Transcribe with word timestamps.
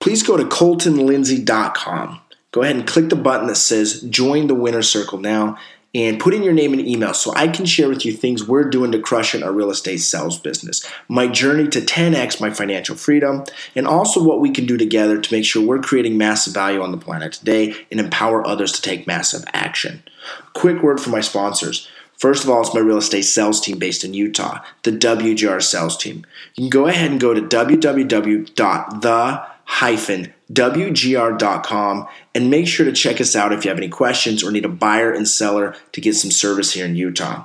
please 0.00 0.22
go 0.22 0.36
to 0.36 0.44
coltonlindsay.com. 0.44 2.20
Go 2.52 2.62
ahead 2.62 2.76
and 2.76 2.86
click 2.86 3.08
the 3.08 3.16
button 3.16 3.46
that 3.46 3.56
says 3.56 4.00
Join 4.02 4.48
the 4.48 4.54
Winner 4.54 4.82
Circle 4.82 5.18
now 5.18 5.56
and 5.94 6.20
put 6.20 6.34
in 6.34 6.42
your 6.42 6.52
name 6.52 6.72
and 6.72 6.86
email 6.86 7.12
so 7.14 7.32
I 7.34 7.48
can 7.48 7.66
share 7.66 7.88
with 7.88 8.04
you 8.04 8.12
things 8.12 8.46
we're 8.46 8.68
doing 8.68 8.92
to 8.92 9.00
crush 9.00 9.34
in 9.34 9.42
our 9.42 9.52
real 9.52 9.70
estate 9.70 9.98
sales 9.98 10.38
business, 10.38 10.88
my 11.08 11.26
journey 11.26 11.66
to 11.68 11.80
10x 11.80 12.40
my 12.40 12.50
financial 12.50 12.94
freedom, 12.96 13.44
and 13.74 13.86
also 13.86 14.22
what 14.22 14.40
we 14.40 14.50
can 14.50 14.66
do 14.66 14.76
together 14.76 15.20
to 15.20 15.34
make 15.34 15.44
sure 15.44 15.66
we're 15.66 15.80
creating 15.80 16.16
massive 16.16 16.54
value 16.54 16.80
on 16.80 16.92
the 16.92 16.98
planet 16.98 17.32
today 17.32 17.74
and 17.90 17.98
empower 17.98 18.46
others 18.46 18.70
to 18.72 18.82
take 18.82 19.06
massive 19.06 19.44
action. 19.52 20.02
Quick 20.52 20.82
word 20.82 21.00
from 21.00 21.12
my 21.12 21.20
sponsors. 21.20 21.88
First 22.16 22.44
of 22.44 22.50
all, 22.50 22.60
it's 22.60 22.74
my 22.74 22.80
real 22.80 22.98
estate 22.98 23.22
sales 23.22 23.60
team 23.60 23.78
based 23.78 24.04
in 24.04 24.12
Utah, 24.14 24.60
the 24.82 24.92
WGR 24.92 25.62
sales 25.62 25.96
team. 25.96 26.26
You 26.54 26.64
can 26.64 26.70
go 26.70 26.86
ahead 26.86 27.10
and 27.10 27.18
go 27.18 27.32
to 27.32 27.40
www.the 27.40 28.52
wgr.com 30.52 32.08
and 32.34 32.50
make 32.50 32.66
sure 32.66 32.84
to 32.86 32.92
check 32.92 33.20
us 33.20 33.36
out 33.36 33.52
if 33.52 33.64
you 33.64 33.70
have 33.70 33.78
any 33.78 33.88
questions 33.88 34.42
or 34.42 34.50
need 34.50 34.64
a 34.64 34.68
buyer 34.68 35.12
and 35.12 35.28
seller 35.28 35.74
to 35.92 36.00
get 36.00 36.14
some 36.14 36.30
service 36.30 36.72
here 36.72 36.84
in 36.84 36.96
Utah. 36.96 37.44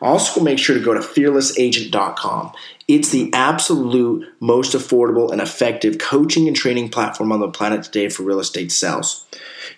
Also, 0.00 0.40
make 0.40 0.58
sure 0.58 0.76
to 0.76 0.84
go 0.84 0.94
to 0.94 1.00
fearlessagent.com. 1.00 2.52
It's 2.88 3.10
the 3.10 3.30
absolute 3.32 4.26
most 4.40 4.72
affordable 4.74 5.30
and 5.30 5.40
effective 5.40 5.98
coaching 5.98 6.48
and 6.48 6.56
training 6.56 6.88
platform 6.88 7.30
on 7.30 7.40
the 7.40 7.48
planet 7.48 7.84
today 7.84 8.08
for 8.08 8.24
real 8.24 8.40
estate 8.40 8.72
sales. 8.72 9.26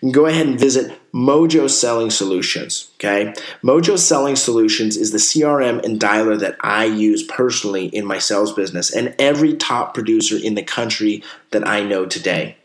You 0.01 0.07
can 0.07 0.13
go 0.13 0.27
ahead 0.27 0.47
and 0.47 0.59
visit 0.59 0.99
Mojo 1.13 1.69
Selling 1.69 2.11
Solutions. 2.11 2.91
Okay, 2.95 3.35
Mojo 3.63 3.99
Selling 3.99 4.37
Solutions 4.37 4.97
is 4.97 5.13
the 5.13 5.19
CRM 5.19 5.85
and 5.85 6.01
dialer 6.01 6.39
that 6.39 6.57
I 6.61 6.85
use 6.85 7.23
personally 7.23 7.87
in 7.87 8.05
my 8.05 8.19
sales 8.19 8.53
business 8.53 8.95
and 8.95 9.15
every 9.19 9.55
top 9.55 9.95
producer 9.95 10.37
in 10.37 10.55
the 10.55 10.63
country 10.63 11.23
that 11.51 11.67
I 11.67 11.83
know 11.83 12.07
today. 12.07 12.57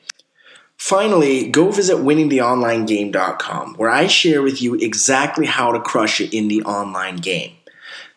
Finally, 0.77 1.49
go 1.49 1.71
visit 1.71 1.97
winningtheonlinegame.com 1.97 3.75
where 3.75 3.89
I 3.89 4.07
share 4.07 4.43
with 4.43 4.61
you 4.61 4.75
exactly 4.75 5.47
how 5.47 5.71
to 5.71 5.79
crush 5.79 6.21
it 6.21 6.33
in 6.33 6.47
the 6.47 6.61
online 6.63 7.17
game. 7.17 7.53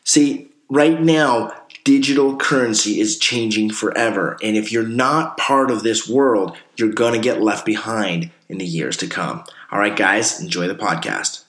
See, 0.04 0.50
right 0.68 1.00
now, 1.00 1.54
digital 1.84 2.36
currency 2.36 3.00
is 3.00 3.18
changing 3.18 3.70
forever, 3.70 4.36
and 4.42 4.56
if 4.56 4.70
you're 4.70 4.86
not 4.86 5.38
part 5.38 5.70
of 5.70 5.82
this 5.82 6.08
world, 6.08 6.56
you're 6.76 6.92
going 6.92 7.14
to 7.14 7.18
get 7.18 7.40
left 7.40 7.64
behind 7.64 8.30
in 8.50 8.58
the 8.58 8.66
years 8.66 8.96
to 8.98 9.06
come. 9.06 9.44
All 9.70 9.78
right, 9.78 9.96
guys, 9.96 10.40
enjoy 10.40 10.66
the 10.66 10.74
podcast. 10.74 11.44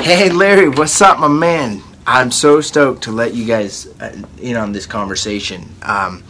Hey, 0.00 0.30
Larry, 0.30 0.68
what's 0.68 1.00
up, 1.00 1.20
my 1.20 1.28
man? 1.28 1.80
I'm 2.06 2.32
so 2.32 2.60
stoked 2.60 3.04
to 3.04 3.12
let 3.12 3.34
you 3.34 3.46
guys 3.46 3.86
uh, 4.00 4.20
in 4.40 4.56
on 4.56 4.72
this 4.72 4.84
conversation. 4.84 5.68
Um, 5.82 6.24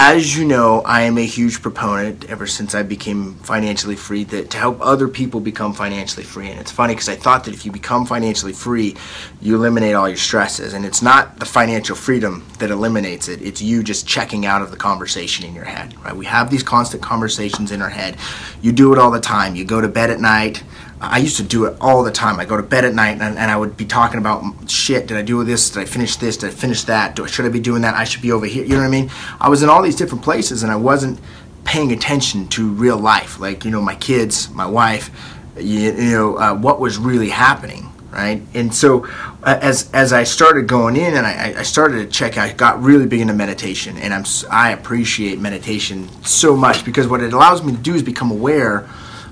as 0.00 0.36
you 0.36 0.44
know, 0.44 0.80
I 0.82 1.02
am 1.02 1.18
a 1.18 1.26
huge 1.26 1.60
proponent 1.60 2.30
ever 2.30 2.46
since 2.46 2.72
I 2.72 2.84
became 2.84 3.34
financially 3.34 3.96
free 3.96 4.22
that 4.24 4.48
to 4.52 4.56
help 4.56 4.78
other 4.80 5.08
people 5.08 5.40
become 5.40 5.72
financially 5.72 6.22
free. 6.22 6.48
And 6.48 6.60
it's 6.60 6.70
funny 6.70 6.94
because 6.94 7.08
I 7.08 7.16
thought 7.16 7.42
that 7.44 7.52
if 7.52 7.66
you 7.66 7.72
become 7.72 8.06
financially 8.06 8.52
free, 8.52 8.94
you 9.40 9.56
eliminate 9.56 9.96
all 9.96 10.08
your 10.08 10.16
stresses. 10.16 10.72
And 10.72 10.84
it's 10.84 11.02
not 11.02 11.40
the 11.40 11.46
financial 11.46 11.96
freedom 11.96 12.46
that 12.60 12.70
eliminates 12.70 13.26
it. 13.26 13.42
It's 13.42 13.60
you 13.60 13.82
just 13.82 14.06
checking 14.06 14.46
out 14.46 14.62
of 14.62 14.70
the 14.70 14.76
conversation 14.76 15.44
in 15.44 15.52
your 15.52 15.64
head. 15.64 16.00
Right? 16.04 16.14
We 16.14 16.26
have 16.26 16.48
these 16.48 16.62
constant 16.62 17.02
conversations 17.02 17.72
in 17.72 17.82
our 17.82 17.90
head. 17.90 18.18
You 18.62 18.70
do 18.70 18.92
it 18.92 19.00
all 19.00 19.10
the 19.10 19.20
time. 19.20 19.56
You 19.56 19.64
go 19.64 19.80
to 19.80 19.88
bed 19.88 20.10
at 20.10 20.20
night. 20.20 20.62
I 21.00 21.18
used 21.18 21.36
to 21.36 21.44
do 21.44 21.66
it 21.66 21.76
all 21.80 22.02
the 22.02 22.10
time. 22.10 22.40
I 22.40 22.44
go 22.44 22.56
to 22.56 22.62
bed 22.62 22.84
at 22.84 22.94
night 22.94 23.20
and, 23.20 23.38
and, 23.38 23.50
I 23.50 23.56
would 23.56 23.76
be 23.76 23.84
talking 23.84 24.18
about 24.18 24.68
shit. 24.68 25.06
Did 25.06 25.16
I 25.16 25.22
do 25.22 25.44
this? 25.44 25.70
Did 25.70 25.80
I 25.80 25.84
finish 25.84 26.16
this? 26.16 26.36
Did 26.36 26.48
I 26.48 26.52
finish 26.52 26.84
that? 26.84 27.14
Do, 27.14 27.26
should 27.28 27.44
I 27.44 27.50
be 27.50 27.60
doing 27.60 27.82
that? 27.82 27.94
I 27.94 28.04
should 28.04 28.22
be 28.22 28.32
over 28.32 28.46
here. 28.46 28.64
You 28.64 28.70
know 28.70 28.78
what 28.78 28.86
I 28.86 28.90
mean? 28.90 29.10
I 29.40 29.48
was 29.48 29.62
in 29.62 29.68
all 29.68 29.82
these 29.82 29.94
different 29.94 30.24
places 30.24 30.62
and 30.62 30.72
I 30.72 30.76
wasn't 30.76 31.20
paying 31.64 31.92
attention 31.92 32.48
to 32.48 32.68
real 32.68 32.96
life. 32.96 33.38
Like, 33.38 33.64
you 33.64 33.70
know, 33.70 33.80
my 33.80 33.94
kids, 33.94 34.50
my 34.50 34.66
wife, 34.66 35.10
you, 35.56 35.92
you 35.92 36.10
know, 36.10 36.36
uh, 36.36 36.54
what 36.54 36.80
was 36.80 36.98
really 36.98 37.28
happening, 37.28 37.92
right? 38.10 38.42
And 38.54 38.74
so 38.74 39.06
uh, 39.44 39.58
as, 39.62 39.90
as 39.92 40.12
I 40.12 40.24
started 40.24 40.66
going 40.66 40.96
in 40.96 41.14
and 41.14 41.26
I, 41.26 41.54
I 41.58 41.62
started 41.62 41.98
to 41.98 42.06
check, 42.06 42.38
I 42.38 42.52
got 42.52 42.82
really 42.82 43.06
big 43.06 43.20
into 43.20 43.34
meditation 43.34 43.98
and 43.98 44.12
I'm, 44.12 44.24
I 44.50 44.72
appreciate 44.72 45.38
meditation 45.38 46.08
so 46.24 46.56
much 46.56 46.84
because 46.84 47.06
what 47.06 47.22
it 47.22 47.32
allows 47.32 47.62
me 47.62 47.72
to 47.72 47.78
do 47.78 47.94
is 47.94 48.02
become 48.02 48.32
aware 48.32 48.88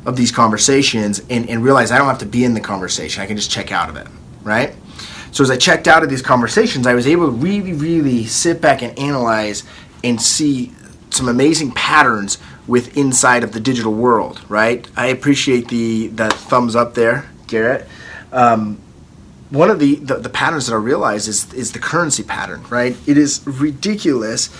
of 0.06 0.16
these 0.16 0.30
conversations 0.30 1.20
and, 1.28 1.50
and 1.50 1.62
realize 1.62 1.90
I 1.90 1.98
don't 1.98 2.06
have 2.06 2.18
to 2.18 2.26
be 2.26 2.44
in 2.44 2.54
the 2.54 2.60
conversation. 2.60 3.22
I 3.22 3.26
can 3.26 3.36
just 3.36 3.50
check 3.50 3.72
out 3.72 3.90
of 3.90 3.96
it, 3.96 4.06
right? 4.42 4.72
So 5.32 5.42
as 5.42 5.50
I 5.50 5.56
checked 5.56 5.88
out 5.88 6.02
of 6.02 6.08
these 6.08 6.22
conversations, 6.22 6.86
I 6.86 6.94
was 6.94 7.06
able 7.06 7.26
to 7.26 7.32
really, 7.32 7.72
really 7.72 8.24
sit 8.24 8.60
back 8.60 8.82
and 8.82 8.96
analyze 8.98 9.64
and 10.04 10.22
see 10.22 10.72
some 11.10 11.28
amazing 11.28 11.72
patterns 11.72 12.38
with 12.68 12.96
inside 12.96 13.42
of 13.42 13.52
the 13.52 13.60
digital 13.60 13.92
world, 13.92 14.40
right? 14.48 14.88
I 14.96 15.08
appreciate 15.08 15.68
the 15.68 16.08
the 16.08 16.30
thumbs 16.30 16.74
up 16.74 16.94
there, 16.94 17.28
Garrett. 17.46 17.86
Um, 18.32 18.78
one 19.50 19.70
of 19.70 19.78
the, 19.78 19.96
the, 19.96 20.16
the 20.16 20.28
patterns 20.28 20.66
that 20.66 20.74
I 20.74 20.78
realize 20.78 21.28
is 21.28 21.52
is 21.52 21.72
the 21.72 21.78
currency 21.78 22.22
pattern, 22.22 22.64
right? 22.70 22.96
It 23.06 23.18
is 23.18 23.46
ridiculous 23.46 24.50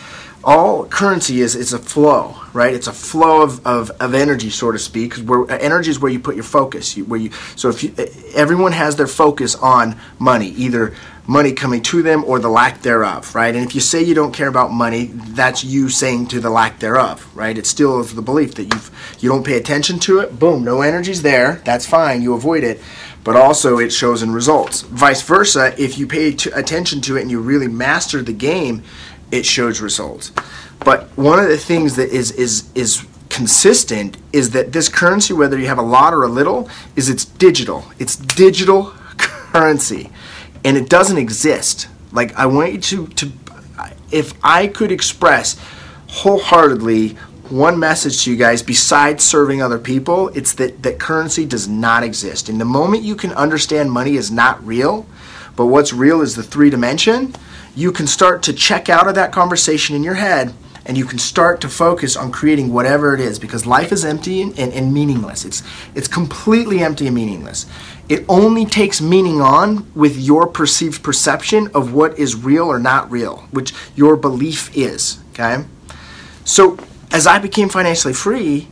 all 0.47 0.87
currency 0.87 1.41
is 1.41 1.57
is 1.57 1.73
a 1.73 1.79
flow, 1.79 2.37
right? 2.57 2.75
It's 2.75 2.87
a 2.87 2.93
flow 2.93 3.43
of, 3.43 3.65
of, 3.67 3.91
of 4.01 4.15
energy, 4.15 4.51
so 4.51 4.73
to 4.73 4.79
speak. 4.79 5.15
Where 5.15 5.43
uh, 5.43 5.59
energy 5.59 5.91
is 5.91 6.01
where 6.01 6.11
you 6.11 6.19
put 6.19 6.35
your 6.35 6.45
focus. 6.45 6.97
You, 6.97 7.05
where 7.05 7.21
you 7.21 7.31
so 7.55 7.69
if 7.69 7.85
you, 7.85 7.95
everyone 8.35 8.73
has 8.73 8.97
their 8.97 9.07
focus 9.07 9.55
on 9.55 9.97
money, 10.19 10.49
either 10.49 10.95
money 11.29 11.53
coming 11.53 11.83
to 11.83 12.03
them 12.03 12.25
or 12.25 12.39
the 12.39 12.49
lack 12.49 12.83
thereof, 12.83 13.35
right? 13.35 13.55
And 13.55 13.65
if 13.65 13.75
you 13.75 13.81
say 13.81 14.03
you 14.03 14.15
don't 14.15 14.33
care 14.33 14.49
about 14.49 14.73
money, 14.73 15.07
that's 15.13 15.65
you 15.65 15.89
saying 15.89 16.29
to 16.29 16.41
the 16.41 16.51
lack 16.51 16.79
thereof, 16.79 17.29
right? 17.37 17.59
It's 17.59 17.69
still 17.69 18.03
the 18.03 18.23
belief 18.23 18.55
that 18.55 18.65
you 18.65 18.81
you 19.21 19.29
don't 19.29 19.45
pay 19.45 19.57
attention 19.57 19.99
to 20.01 20.21
it. 20.21 20.39
Boom, 20.39 20.65
no 20.65 20.81
energy's 20.81 21.23
there. 21.23 21.61
That's 21.65 21.87
fine. 21.87 22.23
You 22.23 22.35
avoid 22.35 22.65
it. 22.65 22.81
But 23.23 23.35
also, 23.35 23.79
it 23.79 23.93
shows 23.93 24.23
in 24.23 24.33
results. 24.33 24.83
Vice 24.83 25.21
versa, 25.21 25.75
if 25.77 25.99
you 25.99 26.07
pay 26.07 26.33
t- 26.33 26.51
attention 26.55 27.01
to 27.03 27.17
it 27.17 27.23
and 27.23 27.31
you 27.31 27.41
really 27.41 27.67
master 27.67 28.23
the 28.23 28.33
game, 28.33 28.85
it 29.33 29.45
shows 29.45 29.81
results. 29.81 30.31
But 30.81 31.05
one 31.17 31.39
of 31.39 31.49
the 31.49 31.59
things 31.59 31.97
that 31.97 32.11
is 32.11 32.31
is 32.33 32.71
is 32.75 33.05
consistent 33.29 34.17
is 34.33 34.51
that 34.51 34.73
this 34.73 34.89
currency, 34.89 35.35
whether 35.35 35.59
you 35.59 35.67
have 35.67 35.79
a 35.79 35.83
lot 35.83 36.15
or 36.15 36.23
a 36.23 36.29
little, 36.29 36.69
is 36.95 37.09
it's 37.09 37.25
digital. 37.25 37.85
It's 37.99 38.17
digital 38.17 38.85
currency, 39.19 40.11
and 40.65 40.77
it 40.77 40.89
doesn't 40.89 41.19
exist. 41.19 41.89
Like 42.13 42.35
I 42.37 42.47
want 42.47 42.73
you 42.73 42.79
to 42.79 43.07
to, 43.09 43.33
if 44.11 44.35
I 44.43 44.69
could 44.69 44.93
express 44.93 45.59
wholeheartedly 46.09 47.17
one 47.51 47.79
message 47.79 48.25
to 48.25 48.31
you 48.31 48.37
guys 48.37 48.63
besides 48.63 49.23
serving 49.23 49.63
other 49.63 49.79
people 49.79 50.29
it's 50.29 50.55
that 50.55 50.83
that 50.83 50.99
currency 50.99 51.47
does 51.47 51.69
not 51.69 52.03
exist 52.03 52.49
and 52.49 52.61
the 52.61 52.65
moment 52.65 53.05
you 53.05 53.15
can 53.15 53.33
understand 53.33 53.91
money 53.91 54.17
is 54.17 54.33
not 54.33 54.65
real 54.67 55.07
but 55.55 55.67
what's 55.67 55.93
real 55.93 56.23
is 56.23 56.35
the 56.35 56.43
three 56.43 56.71
dimension 56.71 57.33
you 57.77 57.93
can 57.93 58.07
start 58.07 58.43
to 58.43 58.53
check 58.53 58.89
out 58.89 59.07
of 59.07 59.15
that 59.15 59.31
conversation 59.31 59.95
in 59.95 60.03
your 60.03 60.15
head 60.15 60.53
and 60.87 60.97
you 60.97 61.05
can 61.05 61.19
start 61.19 61.61
to 61.61 61.69
focus 61.69 62.17
on 62.17 62.31
creating 62.31 62.73
whatever 62.73 63.13
it 63.13 63.21
is 63.21 63.39
because 63.39 63.67
life 63.67 63.93
is 63.93 64.05
empty 64.05 64.41
and, 64.41 64.59
and, 64.59 64.95
meaningless. 64.95 65.45
It's, 65.45 65.63
it's 65.95 66.09
completely 66.09 66.81
empty 66.81 67.07
and 67.07 67.15
meaningless. 67.15 67.67
It 68.09 68.25
only 68.29 68.65
takes 68.65 69.03
meaning 69.03 69.41
on 69.41 69.93
with 69.95 70.17
your 70.17 70.47
perceived 70.47 71.03
perception 71.03 71.69
of 71.75 71.93
what 71.93 72.19
is 72.19 72.37
real 72.37 72.67
or 72.67 72.79
not 72.79 73.11
real, 73.11 73.49
which 73.51 73.75
your 73.97 74.17
belief 74.17 74.75
is. 74.77 75.19
Okay? 75.33 75.65
So 76.45 76.79
as 77.11 77.27
I 77.27 77.41
became 77.41 77.69
financially 77.69 78.15
free, 78.15 78.69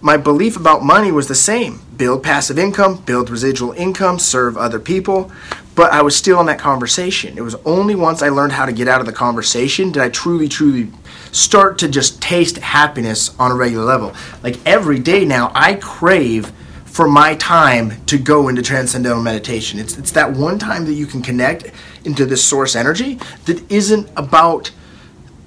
my 0.00 0.16
belief 0.16 0.56
about 0.56 0.84
money 0.84 1.10
was 1.10 1.28
the 1.28 1.34
same 1.34 1.80
build 1.96 2.22
passive 2.22 2.58
income, 2.58 2.96
build 3.02 3.30
residual 3.30 3.72
income, 3.72 4.18
serve 4.18 4.56
other 4.56 4.78
people. 4.78 5.32
But 5.74 5.92
I 5.92 6.02
was 6.02 6.16
still 6.16 6.40
in 6.40 6.46
that 6.46 6.58
conversation. 6.58 7.36
It 7.36 7.42
was 7.42 7.54
only 7.64 7.94
once 7.94 8.22
I 8.22 8.28
learned 8.28 8.52
how 8.52 8.66
to 8.66 8.72
get 8.72 8.88
out 8.88 9.00
of 9.00 9.06
the 9.06 9.12
conversation 9.12 9.92
did 9.92 10.02
I 10.02 10.08
truly, 10.08 10.48
truly 10.48 10.90
start 11.32 11.78
to 11.78 11.88
just 11.88 12.20
taste 12.22 12.56
happiness 12.58 13.34
on 13.38 13.50
a 13.50 13.54
regular 13.54 13.84
level. 13.84 14.14
Like 14.42 14.58
every 14.66 14.98
day 14.98 15.24
now, 15.24 15.52
I 15.54 15.74
crave 15.74 16.52
for 16.84 17.06
my 17.06 17.34
time 17.34 18.02
to 18.06 18.16
go 18.16 18.48
into 18.48 18.62
transcendental 18.62 19.22
meditation. 19.22 19.78
It's, 19.78 19.98
it's 19.98 20.12
that 20.12 20.32
one 20.32 20.58
time 20.58 20.86
that 20.86 20.94
you 20.94 21.04
can 21.04 21.20
connect 21.20 21.70
into 22.06 22.24
this 22.24 22.42
source 22.42 22.74
energy 22.74 23.18
that 23.44 23.70
isn't 23.70 24.08
about 24.16 24.70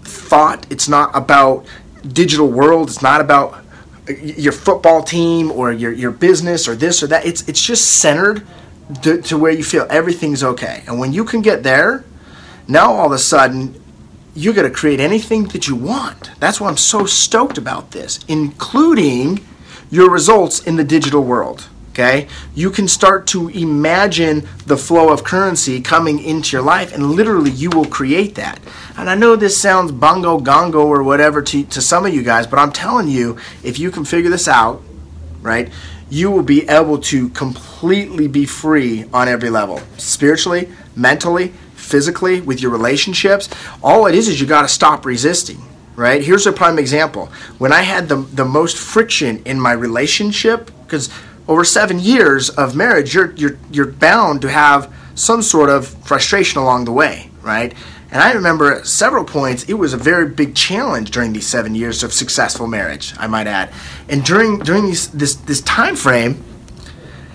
thought, 0.03 0.67
it's 0.69 0.87
not 0.87 1.09
about 1.15 1.65
digital 2.07 2.47
world, 2.47 2.89
it's 2.89 3.01
not 3.01 3.19
about 3.19 3.65
your 4.09 4.51
football 4.51 5.03
team 5.03 5.51
or 5.51 5.71
your, 5.71 5.91
your 5.91 6.11
business 6.11 6.67
or 6.67 6.75
this 6.75 7.01
or 7.03 7.07
that. 7.07 7.25
It's, 7.25 7.47
it's 7.47 7.61
just 7.61 7.99
centered 7.99 8.45
to, 9.03 9.21
to 9.23 9.37
where 9.37 9.51
you 9.51 9.63
feel 9.63 9.87
everything's 9.89 10.43
okay. 10.43 10.83
And 10.87 10.99
when 10.99 11.13
you 11.13 11.23
can 11.23 11.41
get 11.41 11.63
there, 11.63 12.03
now 12.67 12.91
all 12.93 13.07
of 13.07 13.11
a 13.11 13.19
sudden 13.19 13.81
you're 14.35 14.53
to 14.53 14.69
create 14.69 14.99
anything 14.99 15.45
that 15.49 15.67
you 15.67 15.75
want. 15.75 16.31
That's 16.39 16.59
why 16.61 16.69
I'm 16.69 16.77
so 16.77 17.05
stoked 17.05 17.57
about 17.57 17.91
this, 17.91 18.19
including 18.27 19.45
your 19.89 20.09
results 20.09 20.61
in 20.65 20.75
the 20.75 20.83
digital 20.83 21.23
world. 21.23 21.68
Okay? 21.89 22.27
You 22.55 22.69
can 22.69 22.87
start 22.87 23.27
to 23.27 23.49
imagine 23.49 24.47
the 24.65 24.77
flow 24.77 25.09
of 25.09 25.23
currency 25.23 25.81
coming 25.81 26.23
into 26.23 26.55
your 26.55 26.61
life, 26.61 26.93
and 26.93 27.11
literally 27.11 27.51
you 27.51 27.69
will 27.69 27.85
create 27.85 28.35
that. 28.35 28.59
And 28.97 29.09
I 29.09 29.15
know 29.15 29.35
this 29.35 29.59
sounds 29.59 29.91
bongo 29.91 30.39
gongo 30.39 30.85
or 30.85 31.03
whatever 31.03 31.41
to, 31.41 31.63
to 31.63 31.81
some 31.81 32.05
of 32.05 32.13
you 32.13 32.23
guys, 32.23 32.47
but 32.47 32.59
I'm 32.59 32.71
telling 32.71 33.07
you, 33.07 33.37
if 33.63 33.79
you 33.79 33.91
can 33.91 34.05
figure 34.05 34.29
this 34.29 34.47
out, 34.47 34.81
right, 35.41 35.69
you 36.09 36.31
will 36.31 36.43
be 36.43 36.67
able 36.67 36.97
to 36.99 37.29
completely 37.29 38.27
be 38.27 38.45
free 38.45 39.05
on 39.13 39.27
every 39.27 39.49
level 39.49 39.81
spiritually, 39.97 40.69
mentally, 40.95 41.53
physically, 41.75 42.41
with 42.41 42.61
your 42.61 42.71
relationships. 42.71 43.49
All 43.83 44.05
it 44.07 44.15
is 44.15 44.27
is 44.27 44.41
you 44.41 44.47
got 44.47 44.63
to 44.63 44.67
stop 44.67 45.05
resisting 45.05 45.61
right? 45.99 46.23
Here's 46.23 46.47
a 46.47 46.53
prime 46.53 46.79
example. 46.79 47.25
When 47.57 47.73
I 47.73 47.81
had 47.81 48.07
the, 48.07 48.15
the 48.15 48.45
most 48.45 48.77
friction 48.77 49.41
in 49.43 49.59
my 49.59 49.73
relationship, 49.73 50.71
because 50.83 51.09
over 51.49 51.65
seven 51.65 51.99
years 51.99 52.51
of 52.51 52.75
marriage, 52.75 53.13
you're, 53.13 53.31
you're, 53.33 53.57
you're 53.71 53.91
bound 53.91 54.41
to 54.43 54.49
have 54.49 54.93
some 55.15 55.41
sort 55.41 55.69
of 55.69 55.87
frustration 56.05 56.61
along 56.61 56.85
the 56.85 56.91
way, 56.91 57.31
right? 57.41 57.73
And 58.11 58.21
I 58.21 58.33
remember 58.33 58.71
at 58.71 58.87
several 58.87 59.25
points, 59.25 59.63
it 59.63 59.73
was 59.73 59.93
a 59.93 59.97
very 59.97 60.29
big 60.29 60.55
challenge 60.55 61.09
during 61.09 61.33
these 61.33 61.47
seven 61.47 61.73
years 61.73 62.03
of 62.03 62.13
successful 62.13 62.67
marriage, 62.67 63.13
I 63.17 63.25
might 63.25 63.47
add. 63.47 63.73
And 64.07 64.23
during, 64.23 64.59
during 64.59 64.85
these, 64.85 65.09
this, 65.09 65.35
this 65.35 65.61
time 65.61 65.95
frame, 65.95 66.43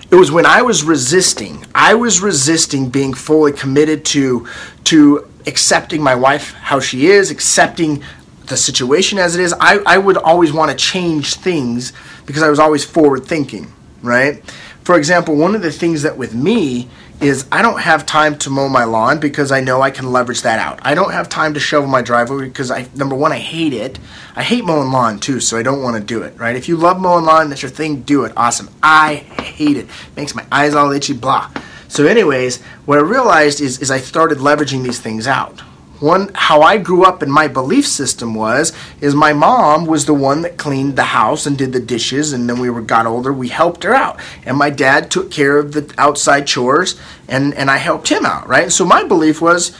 it 0.09 0.15
was 0.15 0.31
when 0.31 0.45
I 0.45 0.61
was 0.61 0.83
resisting. 0.83 1.65
I 1.75 1.93
was 1.93 2.21
resisting 2.21 2.89
being 2.89 3.13
fully 3.13 3.51
committed 3.51 4.05
to, 4.05 4.47
to 4.85 5.29
accepting 5.45 6.01
my 6.01 6.15
wife 6.15 6.53
how 6.53 6.79
she 6.79 7.07
is, 7.07 7.31
accepting 7.31 8.01
the 8.47 8.57
situation 8.57 9.17
as 9.17 9.35
it 9.35 9.41
is, 9.41 9.53
I, 9.59 9.79
I 9.85 9.97
would 9.97 10.17
always 10.17 10.53
want 10.53 10.71
to 10.71 10.77
change 10.77 11.35
things 11.35 11.91
because 12.25 12.43
I 12.43 12.49
was 12.49 12.59
always 12.59 12.85
forward 12.85 13.25
thinking, 13.25 13.71
right? 14.05 14.43
For 14.83 14.97
example, 14.97 15.35
one 15.35 15.55
of 15.55 15.61
the 15.61 15.71
things 15.71 16.03
that 16.03 16.17
with 16.17 16.35
me 16.35 16.89
is 17.21 17.47
I 17.51 17.61
don't 17.61 17.79
have 17.79 18.05
time 18.05 18.37
to 18.39 18.49
mow 18.49 18.67
my 18.67 18.83
lawn 18.83 19.19
because 19.19 19.51
I 19.51 19.61
know 19.61 19.81
I 19.81 19.89
can 19.89 20.11
leverage 20.11 20.41
that 20.41 20.59
out. 20.59 20.79
I 20.83 20.93
don't 20.93 21.11
have 21.11 21.29
time 21.29 21.53
to 21.53 21.59
shovel 21.59 21.89
my 21.89 22.01
driveway 22.01 22.47
because 22.47 22.69
I 22.69 22.87
number 22.93 23.15
one 23.15 23.31
I 23.31 23.39
hate 23.39 23.73
it. 23.73 23.97
I 24.35 24.43
hate 24.43 24.65
mowing 24.65 24.91
lawn 24.91 25.19
too, 25.19 25.39
so 25.39 25.57
I 25.57 25.63
don't 25.63 25.81
want 25.81 25.95
to 25.97 26.03
do 26.03 26.21
it. 26.23 26.37
Right? 26.37 26.55
If 26.55 26.67
you 26.67 26.77
love 26.77 26.99
mowing 26.99 27.25
lawn, 27.25 27.49
that's 27.49 27.61
your 27.61 27.71
thing. 27.71 28.01
Do 28.01 28.25
it. 28.25 28.33
Awesome. 28.35 28.69
I 28.83 29.15
hate 29.41 29.77
it. 29.77 29.87
Makes 30.15 30.35
my 30.35 30.45
eyes 30.51 30.75
all 30.75 30.91
itchy. 30.91 31.13
Blah. 31.13 31.51
So, 31.87 32.05
anyways, 32.05 32.61
what 32.85 32.99
I 32.99 33.01
realized 33.01 33.61
is 33.61 33.81
is 33.81 33.89
I 33.89 33.99
started 33.99 34.39
leveraging 34.39 34.83
these 34.83 34.99
things 34.99 35.27
out 35.27 35.61
one 36.05 36.29
how 36.33 36.61
I 36.61 36.77
grew 36.77 37.03
up 37.03 37.23
in 37.23 37.31
my 37.31 37.47
belief 37.47 37.87
system 37.87 38.35
was 38.35 38.71
is 39.01 39.15
my 39.15 39.33
mom 39.33 39.85
was 39.85 40.05
the 40.05 40.13
one 40.13 40.41
that 40.43 40.57
cleaned 40.57 40.95
the 40.95 41.03
house 41.03 41.45
and 41.45 41.57
did 41.57 41.73
the 41.73 41.79
dishes 41.79 42.31
and 42.31 42.47
then 42.47 42.59
we 42.59 42.69
were 42.69 42.81
got 42.81 43.05
older 43.07 43.33
we 43.33 43.49
helped 43.49 43.83
her 43.83 43.93
out. 43.93 44.19
And 44.45 44.57
my 44.57 44.69
dad 44.69 45.09
took 45.09 45.31
care 45.31 45.57
of 45.57 45.71
the 45.71 45.93
outside 45.97 46.45
chores 46.45 46.99
and 47.27 47.53
and 47.55 47.71
I 47.71 47.77
helped 47.77 48.09
him 48.09 48.25
out 48.25 48.47
right? 48.47 48.71
So 48.71 48.85
my 48.85 49.03
belief 49.03 49.41
was 49.41 49.75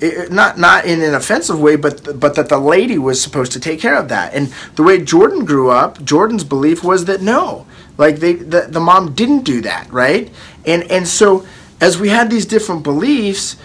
it, 0.00 0.30
not 0.30 0.58
not 0.58 0.84
in 0.84 1.02
an 1.02 1.14
offensive 1.14 1.60
way 1.60 1.76
but 1.76 2.20
but 2.20 2.34
that 2.34 2.48
the 2.50 2.58
lady 2.58 2.98
was 2.98 3.22
supposed 3.22 3.52
to 3.52 3.60
take 3.60 3.80
care 3.80 3.96
of 3.96 4.08
that. 4.08 4.34
And 4.34 4.52
the 4.76 4.82
way 4.82 5.02
Jordan 5.02 5.44
grew 5.46 5.70
up 5.70 6.04
Jordan's 6.04 6.44
belief 6.44 6.84
was 6.84 7.06
that 7.06 7.22
no 7.22 7.66
like 7.96 8.16
they 8.16 8.34
the, 8.34 8.66
the 8.68 8.80
mom 8.80 9.14
didn't 9.14 9.44
do 9.44 9.62
that 9.62 9.90
right? 9.90 10.30
And 10.66 10.82
and 10.90 11.08
so 11.08 11.46
as 11.80 11.98
we 11.98 12.10
had 12.10 12.30
these 12.30 12.44
different 12.44 12.82
beliefs 12.82 13.56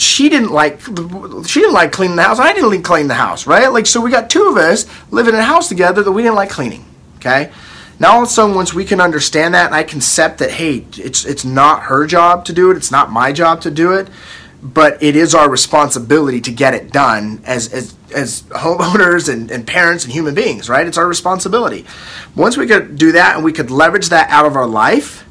she 0.00 0.28
didn't 0.28 0.50
like 0.50 0.80
she 0.80 1.60
didn't 1.60 1.74
like 1.74 1.92
cleaning 1.92 2.16
the 2.16 2.22
house. 2.22 2.38
I 2.38 2.52
didn't 2.52 2.70
like 2.70 2.84
clean 2.84 3.08
the 3.08 3.14
house, 3.14 3.46
right? 3.46 3.68
Like 3.68 3.86
so, 3.86 4.00
we 4.00 4.10
got 4.10 4.30
two 4.30 4.48
of 4.48 4.56
us 4.56 4.86
living 5.10 5.34
in 5.34 5.40
a 5.40 5.44
house 5.44 5.68
together 5.68 6.02
that 6.02 6.12
we 6.12 6.22
didn't 6.22 6.36
like 6.36 6.50
cleaning. 6.50 6.84
Okay. 7.16 7.52
Now 7.98 8.12
all 8.12 8.22
of 8.22 8.28
a 8.28 8.30
sudden, 8.30 8.54
once 8.54 8.72
we 8.72 8.86
can 8.86 9.00
understand 9.00 9.54
that 9.54 9.66
and 9.66 9.74
I 9.74 9.82
can 9.82 9.98
accept 9.98 10.38
that, 10.38 10.50
hey, 10.50 10.86
it's 10.96 11.24
it's 11.24 11.44
not 11.44 11.84
her 11.84 12.06
job 12.06 12.46
to 12.46 12.52
do 12.52 12.70
it. 12.70 12.76
It's 12.76 12.90
not 12.90 13.10
my 13.10 13.30
job 13.32 13.60
to 13.62 13.70
do 13.70 13.92
it, 13.92 14.08
but 14.62 15.02
it 15.02 15.16
is 15.16 15.34
our 15.34 15.50
responsibility 15.50 16.40
to 16.40 16.50
get 16.50 16.72
it 16.72 16.92
done 16.92 17.42
as 17.44 17.72
as 17.72 17.94
as 18.14 18.42
homeowners 18.44 19.32
and, 19.32 19.50
and 19.50 19.66
parents 19.66 20.04
and 20.04 20.12
human 20.12 20.34
beings, 20.34 20.68
right? 20.68 20.86
It's 20.86 20.98
our 20.98 21.06
responsibility. 21.06 21.84
Once 22.34 22.56
we 22.56 22.66
could 22.66 22.96
do 22.96 23.12
that 23.12 23.36
and 23.36 23.44
we 23.44 23.52
could 23.52 23.70
leverage 23.70 24.08
that 24.08 24.30
out 24.30 24.46
of 24.46 24.56
our 24.56 24.66
life 24.66 25.26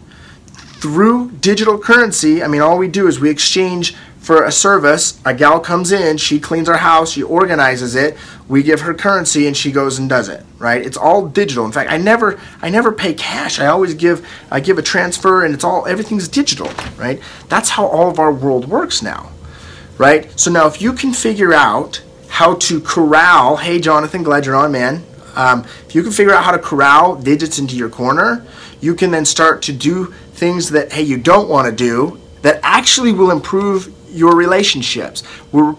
through 0.79 1.31
digital 1.31 1.77
currency, 1.77 2.43
I 2.43 2.47
mean, 2.47 2.61
all 2.61 2.77
we 2.77 2.87
do 2.87 3.07
is 3.07 3.19
we 3.19 3.29
exchange 3.29 3.95
for 4.19 4.43
a 4.43 4.51
service. 4.51 5.19
A 5.25 5.33
gal 5.33 5.59
comes 5.59 5.91
in, 5.91 6.17
she 6.17 6.39
cleans 6.39 6.69
our 6.69 6.77
house, 6.77 7.11
she 7.11 7.23
organizes 7.23 7.95
it. 7.95 8.17
We 8.47 8.63
give 8.63 8.81
her 8.81 8.93
currency, 8.93 9.47
and 9.47 9.55
she 9.55 9.71
goes 9.71 9.97
and 9.97 10.07
does 10.07 10.29
it. 10.29 10.45
Right? 10.57 10.85
It's 10.85 10.97
all 10.97 11.27
digital. 11.27 11.65
In 11.65 11.71
fact, 11.71 11.89
I 11.89 11.97
never, 11.97 12.39
I 12.61 12.69
never 12.69 12.91
pay 12.91 13.13
cash. 13.13 13.59
I 13.59 13.67
always 13.67 13.93
give, 13.93 14.27
I 14.51 14.59
give 14.59 14.77
a 14.77 14.81
transfer, 14.81 15.43
and 15.43 15.53
it's 15.53 15.63
all, 15.63 15.85
everything's 15.87 16.27
digital. 16.27 16.69
Right? 16.97 17.21
That's 17.47 17.69
how 17.69 17.87
all 17.87 18.09
of 18.09 18.19
our 18.19 18.31
world 18.31 18.67
works 18.67 19.01
now. 19.01 19.31
Right? 19.97 20.37
So 20.39 20.51
now, 20.51 20.67
if 20.67 20.81
you 20.81 20.93
can 20.93 21.13
figure 21.13 21.53
out 21.53 22.01
how 22.29 22.55
to 22.55 22.79
corral, 22.79 23.57
hey 23.57 23.79
Jonathan, 23.79 24.23
glad 24.23 24.45
you're 24.45 24.55
on, 24.55 24.71
man. 24.71 25.03
Um, 25.35 25.65
if 25.87 25.95
you 25.95 26.03
can 26.03 26.11
figure 26.11 26.33
out 26.33 26.43
how 26.43 26.51
to 26.51 26.59
corral 26.59 27.15
digits 27.15 27.59
into 27.59 27.75
your 27.75 27.89
corner, 27.89 28.45
you 28.81 28.95
can 28.95 29.11
then 29.11 29.25
start 29.25 29.61
to 29.63 29.73
do 29.73 30.13
things 30.33 30.69
that 30.69 30.93
hey 30.93 31.01
you 31.01 31.17
don't 31.17 31.49
want 31.49 31.69
to 31.69 31.75
do 31.75 32.19
that 32.41 32.59
actually 32.63 33.11
will 33.11 33.31
improve 33.31 33.93
your 34.11 34.35
relationships 34.35 35.23
will 35.51 35.75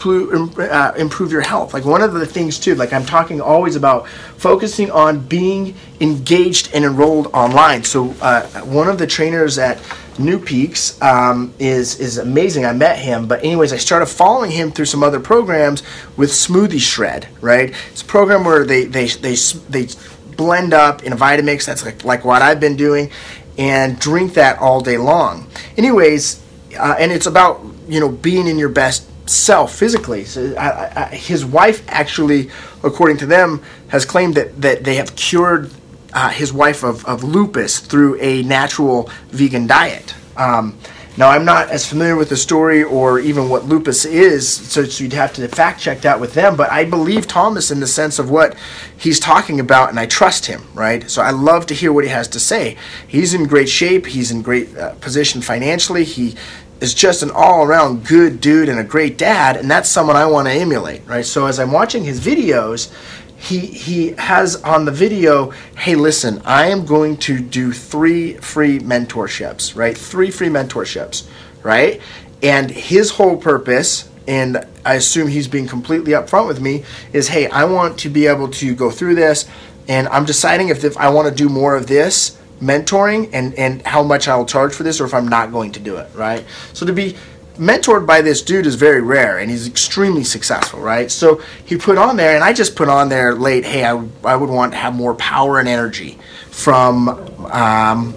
uh, 0.59 0.93
improve 0.97 1.33
your 1.33 1.41
health. 1.41 1.75
Like 1.75 1.85
one 1.85 2.03
of 2.03 2.13
the 2.13 2.27
things 2.27 2.59
too 2.59 2.75
like 2.75 2.93
i'm 2.93 3.05
talking 3.05 3.41
always 3.41 3.77
about 3.77 4.09
focusing 4.37 4.91
on 4.91 5.21
being 5.21 5.75
engaged 6.01 6.71
and 6.75 6.85
enrolled 6.85 7.29
online. 7.29 7.85
So 7.85 8.15
uh, 8.21 8.47
one 8.63 8.89
of 8.89 8.99
the 8.99 9.07
trainers 9.07 9.59
at 9.59 9.81
new 10.19 10.39
peaks 10.39 11.01
um, 11.03 11.53
is 11.59 11.99
is 11.99 12.19
amazing. 12.19 12.65
I 12.65 12.73
met 12.73 12.99
him 12.99 13.27
but 13.27 13.43
anyways 13.45 13.73
i 13.73 13.77
started 13.77 14.07
following 14.07 14.51
him 14.51 14.71
through 14.71 14.87
some 14.87 15.03
other 15.03 15.21
programs 15.21 15.83
with 16.17 16.31
smoothie 16.31 16.81
shred 16.81 17.29
right? 17.41 17.75
It's 17.91 18.03
a 18.03 18.07
program 18.07 18.45
where 18.45 18.65
they 18.65 18.85
they 18.85 19.07
they, 19.07 19.35
they 19.69 19.89
blend 20.37 20.73
up 20.73 21.03
in 21.03 21.13
a 21.13 21.17
vitamix. 21.17 21.67
That's 21.67 21.85
like, 21.85 22.05
like 22.05 22.25
what 22.25 22.43
i've 22.43 22.61
been 22.61 22.77
doing 22.77 23.11
and 23.59 23.99
drink 23.99 24.35
that 24.35 24.59
all 24.59 24.81
day 24.81 24.97
long. 24.97 25.47
Anyways 25.77 26.40
uh, 26.79 26.97
and 26.99 27.13
it's 27.13 27.27
about 27.27 27.65
you 27.89 28.01
know 28.01 28.09
being 28.09 28.47
in 28.47 28.59
your 28.59 28.69
best 28.69 29.07
self 29.29 29.75
physically. 29.75 30.25
So 30.25 30.55
I, 30.57 31.05
I, 31.05 31.07
his 31.15 31.45
wife 31.45 31.85
actually, 31.89 32.51
according 32.83 33.19
to 33.19 33.27
them, 33.27 33.63
has 33.89 34.05
claimed 34.05 34.35
that 34.35 34.61
that 34.61 34.85
they 34.85 34.97
have 34.97 35.17
cured 35.17 35.71
uh, 36.13 36.31
his 36.31 36.53
wife 36.53 36.83
of, 36.83 37.05
of 37.07 37.23
lupus 37.23 37.79
through 37.79 38.21
a 38.21 38.43
natural 38.43 39.09
vegan 39.31 39.67
diet. 39.67 40.15
Um, 40.37 40.77
now, 41.17 41.29
I'm 41.29 41.45
not 41.45 41.71
as 41.71 41.87
familiar 41.87 42.17
with 42.17 42.29
the 42.29 42.37
story 42.37 42.83
or 42.83 43.19
even 43.19 43.49
what 43.49 43.67
lupus 43.67 44.05
is, 44.05 44.49
so 44.49 44.81
you'd 44.81 45.13
have 45.13 45.33
to 45.35 45.47
fact 45.49 45.81
check 45.81 46.01
that 46.03 46.21
with 46.21 46.35
them. 46.35 46.57
But 46.57 46.71
I 46.71 46.85
believe 46.85 47.27
Thomas 47.27 47.71
in 47.71 47.81
the 47.81 47.87
sense 47.87 48.19
of 48.19 48.31
what 48.31 48.57
he's 48.97 49.19
talking 49.19 49.59
about, 49.61 49.91
and 49.91 49.99
I 49.99 50.07
trust 50.07 50.47
him, 50.47 50.63
right? 50.73 51.11
So 51.11 51.21
I 51.21 51.31
love 51.31 51.67
to 51.67 51.75
hear 51.75 51.93
what 51.93 52.05
he 52.05 52.11
has 52.11 52.29
to 52.29 52.41
say. 52.41 52.77
He's 53.07 53.35
in 53.35 53.45
great 53.45 53.69
shape, 53.69 54.07
he's 54.07 54.31
in 54.31 54.41
great 54.41 54.75
uh, 54.77 54.95
position 54.95 55.43
financially, 55.43 56.05
he 56.05 56.37
is 56.81 56.95
just 56.95 57.23
an 57.23 57.31
all 57.31 57.65
around 57.65 58.07
good 58.07 58.41
dude 58.41 58.69
and 58.69 58.81
a 58.81 58.85
great 58.85 59.19
dad, 59.19 59.57
and 59.57 59.71
that's 59.71 59.89
someone 59.89 60.17
I 60.17 60.27
want 60.27 60.49
to 60.49 60.53
emulate, 60.53 61.07
right? 61.07 61.25
So 61.25 61.47
as 61.47 61.61
I'm 61.61 61.73
watching 61.73 62.05
his 62.05 62.21
videos, 62.21 62.93
he 63.37 63.59
he 63.59 64.09
has 64.13 64.57
on 64.63 64.85
the 64.85 64.93
video, 64.93 65.51
hey, 65.77 65.95
listen, 65.95 66.43
I 66.45 66.67
am 66.67 66.85
going 66.85 67.17
to 67.19 67.41
do 67.41 67.73
three 67.73 68.35
free 68.35 68.79
mentorships, 68.79 69.77
right? 69.77 69.97
Three 69.97 70.31
free 70.31 70.49
mentorships, 70.49 71.27
right? 71.63 72.01
And 72.43 72.71
his 72.71 73.11
whole 73.13 73.37
purpose, 73.37 74.09
and 74.27 74.67
I 74.85 74.95
assume 74.95 75.29
he's 75.29 75.49
being 75.49 75.67
completely 75.67 76.13
upfront 76.13 76.49
with 76.49 76.61
me, 76.61 76.85
is 77.13 77.29
hey, 77.29 77.49
I 77.49 77.65
want 77.65 77.99
to 78.01 78.09
be 78.09 78.27
able 78.27 78.49
to 78.49 78.75
go 78.75 78.91
through 78.91 79.15
this, 79.15 79.47
and 79.89 80.09
I'm 80.09 80.25
deciding 80.25 80.69
if, 80.69 80.85
if 80.85 80.97
I 80.97 81.09
want 81.11 81.29
to 81.29 81.35
do 81.35 81.49
more 81.49 81.77
of 81.77 81.87
this 81.87 82.40
mentoring 82.61 83.31
and 83.33 83.55
and 83.55 83.83
how 83.87 84.03
much 84.03 84.29
I'll 84.29 84.47
charge 84.47 84.75
for 84.75 84.83
this 84.83 85.01
or 85.01 85.07
if 85.07 85.15
I'm 85.15 85.29
not 85.29 85.53
going 85.53 85.73
to 85.73 85.81
do 85.81 85.97
it, 85.97 86.11
right? 86.15 86.45
So 86.73 86.87
to 86.87 86.93
be 86.93 87.17
mentored 87.57 88.07
by 88.07 88.23
this 88.23 88.41
dude 88.41 88.67
is 88.67 88.75
very 88.75 89.03
rare 89.03 89.39
and 89.39 89.51
he's 89.51 89.67
extremely 89.67 90.25
successful, 90.25 90.81
right? 90.81 91.11
So 91.11 91.43
he 91.65 91.77
put 91.77 91.99
on 91.99 92.17
there 92.17 92.35
and 92.35 92.43
I 92.43 92.55
just 92.55 92.75
put 92.75 92.89
on 92.89 93.11
there 93.11 93.35
late, 93.35 93.65
hey, 93.65 93.85
I, 93.85 94.03
I 94.25 94.37
would 94.37 94.49
want 94.49 94.73
to 94.73 94.79
have 94.79 94.95
more 94.95 95.15
power 95.15 95.59
and 95.59 95.69
energy 95.69 96.19
from 96.51 97.09
um, 97.53 98.15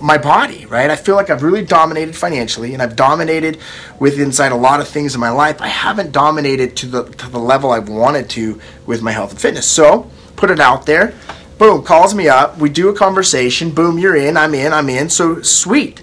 my 0.00 0.16
body, 0.16 0.64
right? 0.66 0.90
I 0.90 0.96
feel 0.96 1.14
like 1.14 1.28
I've 1.28 1.42
really 1.42 1.64
dominated 1.64 2.16
financially 2.16 2.72
and 2.72 2.82
I've 2.82 2.96
dominated 2.96 3.58
with 3.98 4.18
inside 4.18 4.52
a 4.52 4.56
lot 4.56 4.80
of 4.80 4.88
things 4.88 5.14
in 5.14 5.20
my 5.20 5.30
life. 5.30 5.60
I 5.60 5.68
haven't 5.68 6.12
dominated 6.12 6.76
to 6.76 6.86
the 6.86 7.04
to 7.04 7.28
the 7.28 7.38
level 7.38 7.72
I've 7.72 7.88
wanted 7.88 8.30
to 8.30 8.60
with 8.86 9.02
my 9.02 9.12
health 9.12 9.32
and 9.32 9.40
fitness. 9.40 9.66
So 9.66 10.10
put 10.36 10.50
it 10.50 10.60
out 10.60 10.86
there 10.86 11.14
Boom, 11.58 11.82
calls 11.82 12.14
me 12.14 12.28
up. 12.28 12.58
We 12.58 12.68
do 12.68 12.88
a 12.88 12.94
conversation. 12.94 13.70
Boom, 13.70 13.98
you're 13.98 14.16
in. 14.16 14.36
I'm 14.36 14.54
in. 14.54 14.72
I'm 14.72 14.88
in. 14.88 15.08
So 15.08 15.40
sweet. 15.42 16.02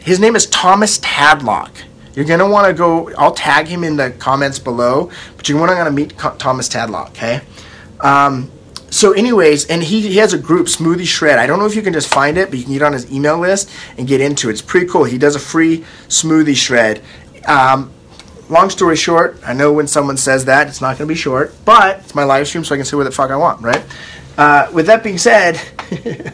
His 0.00 0.18
name 0.18 0.34
is 0.34 0.46
Thomas 0.46 0.98
Tadlock. 0.98 1.70
You're 2.14 2.24
gonna 2.24 2.48
want 2.48 2.66
to 2.66 2.72
go. 2.74 3.12
I'll 3.14 3.32
tag 3.32 3.68
him 3.68 3.84
in 3.84 3.96
the 3.96 4.10
comments 4.10 4.58
below, 4.58 5.10
but 5.36 5.48
you're 5.48 5.60
want 5.60 5.70
to 5.72 5.90
meet 5.90 6.18
Thomas 6.38 6.68
Tadlock. 6.68 7.10
Okay. 7.10 7.42
Um, 8.00 8.50
so 8.90 9.12
anyways, 9.12 9.66
and 9.66 9.82
he, 9.82 10.00
he 10.00 10.16
has 10.16 10.32
a 10.32 10.38
group, 10.38 10.66
Smoothie 10.66 11.06
Shred. 11.06 11.38
I 11.38 11.46
don't 11.46 11.60
know 11.60 11.66
if 11.66 11.76
you 11.76 11.82
can 11.82 11.92
just 11.92 12.08
find 12.08 12.36
it, 12.36 12.50
but 12.50 12.58
you 12.58 12.64
can 12.64 12.72
get 12.72 12.82
on 12.82 12.92
his 12.92 13.10
email 13.12 13.38
list 13.38 13.70
and 13.96 14.08
get 14.08 14.20
into 14.20 14.48
it. 14.48 14.52
It's 14.52 14.62
pretty 14.62 14.86
cool. 14.86 15.04
He 15.04 15.16
does 15.16 15.36
a 15.36 15.38
free 15.38 15.84
smoothie 16.08 16.56
shred. 16.56 17.00
Um, 17.46 17.92
long 18.48 18.68
story 18.68 18.96
short, 18.96 19.38
I 19.46 19.52
know 19.52 19.72
when 19.72 19.86
someone 19.86 20.16
says 20.16 20.46
that, 20.46 20.66
it's 20.66 20.80
not 20.80 20.98
going 20.98 21.06
to 21.06 21.14
be 21.14 21.14
short, 21.14 21.54
but 21.64 22.00
it's 22.00 22.16
my 22.16 22.24
live 22.24 22.48
stream, 22.48 22.64
so 22.64 22.74
I 22.74 22.78
can 22.78 22.84
say 22.84 22.96
what 22.96 23.04
the 23.04 23.12
fuck 23.12 23.30
I 23.30 23.36
want, 23.36 23.62
right? 23.62 23.84
Uh, 24.40 24.70
with 24.72 24.86
that 24.86 25.04
being 25.04 25.18
said, 25.18 25.60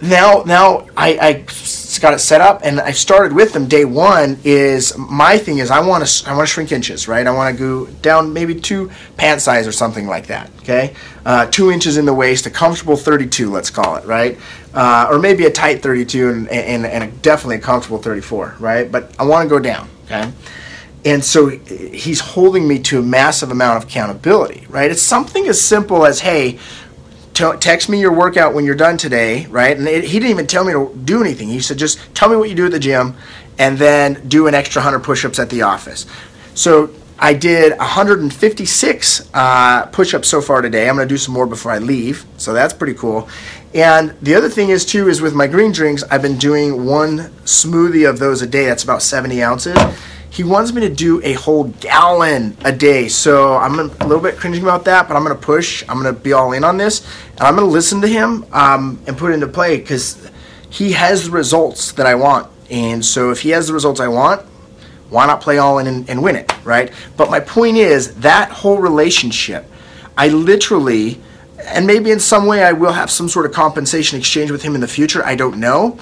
now 0.00 0.44
now 0.46 0.86
I, 0.96 1.18
I 1.20 1.32
got 2.00 2.14
it 2.14 2.20
set 2.20 2.40
up 2.40 2.60
and 2.62 2.78
I 2.78 2.92
started 2.92 3.32
with 3.32 3.52
them. 3.52 3.66
Day 3.66 3.84
one 3.84 4.38
is 4.44 4.96
my 4.96 5.36
thing 5.36 5.58
is 5.58 5.72
I 5.72 5.80
want 5.80 6.06
to 6.06 6.30
I 6.30 6.36
want 6.36 6.46
to 6.46 6.52
shrink 6.52 6.70
inches 6.70 7.08
right? 7.08 7.26
I 7.26 7.32
want 7.32 7.56
to 7.56 7.58
go 7.58 7.86
down 8.02 8.32
maybe 8.32 8.54
two 8.54 8.88
pant 9.16 9.40
size 9.40 9.66
or 9.66 9.72
something 9.72 10.06
like 10.06 10.28
that 10.28 10.48
okay? 10.60 10.94
Uh, 11.26 11.46
two 11.46 11.72
inches 11.72 11.96
in 11.96 12.06
the 12.06 12.14
waist 12.14 12.46
a 12.46 12.50
comfortable 12.50 12.96
32 12.96 13.50
let's 13.50 13.68
call 13.68 13.96
it 13.96 14.04
right? 14.04 14.38
Uh, 14.72 15.08
or 15.10 15.18
maybe 15.18 15.46
a 15.46 15.50
tight 15.50 15.82
32 15.82 16.28
and, 16.28 16.48
and, 16.48 16.86
and 16.86 17.04
a, 17.04 17.08
definitely 17.18 17.56
a 17.56 17.60
comfortable 17.60 17.98
34 17.98 18.58
right? 18.60 18.92
But 18.92 19.12
I 19.18 19.24
want 19.24 19.48
to 19.48 19.50
go 19.50 19.58
down 19.58 19.88
okay 20.04 20.30
and 21.04 21.24
so 21.24 21.48
he's 21.48 22.20
holding 22.20 22.68
me 22.68 22.78
to 22.78 22.98
a 22.98 23.02
massive 23.02 23.50
amount 23.50 23.82
of 23.82 23.88
accountability 23.88 24.66
right 24.68 24.90
it's 24.90 25.02
something 25.02 25.46
as 25.48 25.60
simple 25.60 26.04
as 26.04 26.20
hey 26.20 26.58
text 27.34 27.88
me 27.88 28.00
your 28.00 28.12
workout 28.12 28.54
when 28.54 28.64
you're 28.64 28.74
done 28.74 28.96
today, 28.96 29.46
right? 29.46 29.76
And 29.76 29.88
it, 29.88 30.04
he 30.04 30.18
didn't 30.18 30.30
even 30.30 30.46
tell 30.46 30.64
me 30.64 30.72
to 30.72 30.94
do 31.04 31.20
anything. 31.20 31.48
He 31.48 31.60
said, 31.60 31.78
just 31.78 31.98
tell 32.14 32.28
me 32.28 32.36
what 32.36 32.48
you 32.48 32.54
do 32.54 32.66
at 32.66 32.72
the 32.72 32.78
gym 32.78 33.14
and 33.58 33.78
then 33.78 34.26
do 34.28 34.46
an 34.46 34.54
extra 34.54 34.80
100 34.80 35.00
push 35.00 35.24
ups 35.24 35.38
at 35.38 35.50
the 35.50 35.62
office. 35.62 36.06
So 36.54 36.90
I 37.18 37.34
did 37.34 37.76
156 37.78 39.30
uh, 39.32 39.86
push 39.86 40.14
ups 40.14 40.28
so 40.28 40.40
far 40.40 40.62
today. 40.62 40.88
I'm 40.88 40.96
going 40.96 41.08
to 41.08 41.12
do 41.12 41.18
some 41.18 41.34
more 41.34 41.46
before 41.46 41.72
I 41.72 41.78
leave. 41.78 42.24
So 42.36 42.52
that's 42.52 42.74
pretty 42.74 42.94
cool. 42.94 43.28
And 43.74 44.10
the 44.20 44.34
other 44.34 44.48
thing 44.48 44.70
is, 44.70 44.84
too, 44.84 45.08
is 45.08 45.20
with 45.20 45.34
my 45.34 45.46
green 45.46 45.72
drinks, 45.72 46.02
I've 46.10 46.22
been 46.22 46.38
doing 46.38 46.84
one 46.86 47.18
smoothie 47.44 48.08
of 48.08 48.18
those 48.18 48.42
a 48.42 48.46
day. 48.46 48.66
That's 48.66 48.82
about 48.82 49.02
70 49.02 49.42
ounces 49.42 49.78
he 50.30 50.44
wants 50.44 50.72
me 50.72 50.80
to 50.82 50.88
do 50.88 51.20
a 51.24 51.32
whole 51.32 51.64
gallon 51.64 52.56
a 52.64 52.70
day. 52.70 53.08
So 53.08 53.56
I'm 53.56 53.78
a 53.78 53.84
little 54.06 54.20
bit 54.20 54.36
cringing 54.36 54.62
about 54.62 54.84
that, 54.84 55.08
but 55.08 55.16
I'm 55.16 55.24
going 55.24 55.36
to 55.36 55.42
push. 55.42 55.84
I'm 55.88 56.00
going 56.00 56.14
to 56.14 56.18
be 56.18 56.32
all 56.32 56.52
in 56.52 56.62
on 56.62 56.76
this, 56.76 57.04
and 57.32 57.40
I'm 57.40 57.56
going 57.56 57.66
to 57.66 57.72
listen 57.72 58.00
to 58.00 58.08
him 58.08 58.46
um, 58.52 59.00
and 59.06 59.18
put 59.18 59.32
it 59.32 59.34
into 59.34 59.48
play 59.48 59.78
because 59.78 60.30
he 60.70 60.92
has 60.92 61.24
the 61.24 61.32
results 61.32 61.92
that 61.92 62.06
I 62.06 62.14
want. 62.14 62.48
And 62.70 63.04
so 63.04 63.32
if 63.32 63.40
he 63.40 63.50
has 63.50 63.66
the 63.66 63.74
results 63.74 63.98
I 63.98 64.06
want, 64.06 64.42
why 65.08 65.26
not 65.26 65.40
play 65.40 65.58
all 65.58 65.80
in 65.80 65.88
and, 65.88 66.08
and 66.08 66.22
win 66.22 66.36
it, 66.36 66.52
right? 66.64 66.92
But 67.16 67.28
my 67.28 67.40
point 67.40 67.76
is 67.76 68.14
that 68.20 68.50
whole 68.50 68.78
relationship, 68.78 69.66
I 70.16 70.28
literally, 70.28 71.20
and 71.66 71.84
maybe 71.88 72.12
in 72.12 72.20
some 72.20 72.46
way 72.46 72.62
I 72.62 72.70
will 72.70 72.92
have 72.92 73.10
some 73.10 73.28
sort 73.28 73.46
of 73.46 73.52
compensation 73.52 74.16
exchange 74.16 74.52
with 74.52 74.62
him 74.62 74.76
in 74.76 74.80
the 74.80 74.88
future. 74.88 75.26
I 75.26 75.34
don't 75.34 75.58
know 75.58 75.98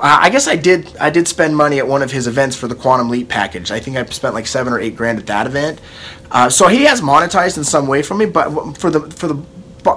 I 0.00 0.30
guess 0.30 0.46
I 0.46 0.56
did. 0.56 0.96
I 0.98 1.10
did 1.10 1.26
spend 1.26 1.56
money 1.56 1.78
at 1.78 1.88
one 1.88 2.02
of 2.02 2.12
his 2.12 2.26
events 2.26 2.54
for 2.54 2.68
the 2.68 2.74
Quantum 2.74 3.08
Leap 3.08 3.28
package. 3.28 3.70
I 3.70 3.80
think 3.80 3.96
I 3.96 4.04
spent 4.06 4.34
like 4.34 4.46
seven 4.46 4.72
or 4.72 4.78
eight 4.78 4.96
grand 4.96 5.18
at 5.18 5.26
that 5.26 5.46
event. 5.46 5.80
Uh, 6.30 6.48
so 6.48 6.68
he 6.68 6.84
has 6.84 7.00
monetized 7.00 7.56
in 7.56 7.64
some 7.64 7.88
way 7.88 8.02
for 8.02 8.14
me, 8.14 8.26
but 8.26 8.76
for 8.78 8.90
the 8.90 9.00
for 9.10 9.26
the 9.26 9.42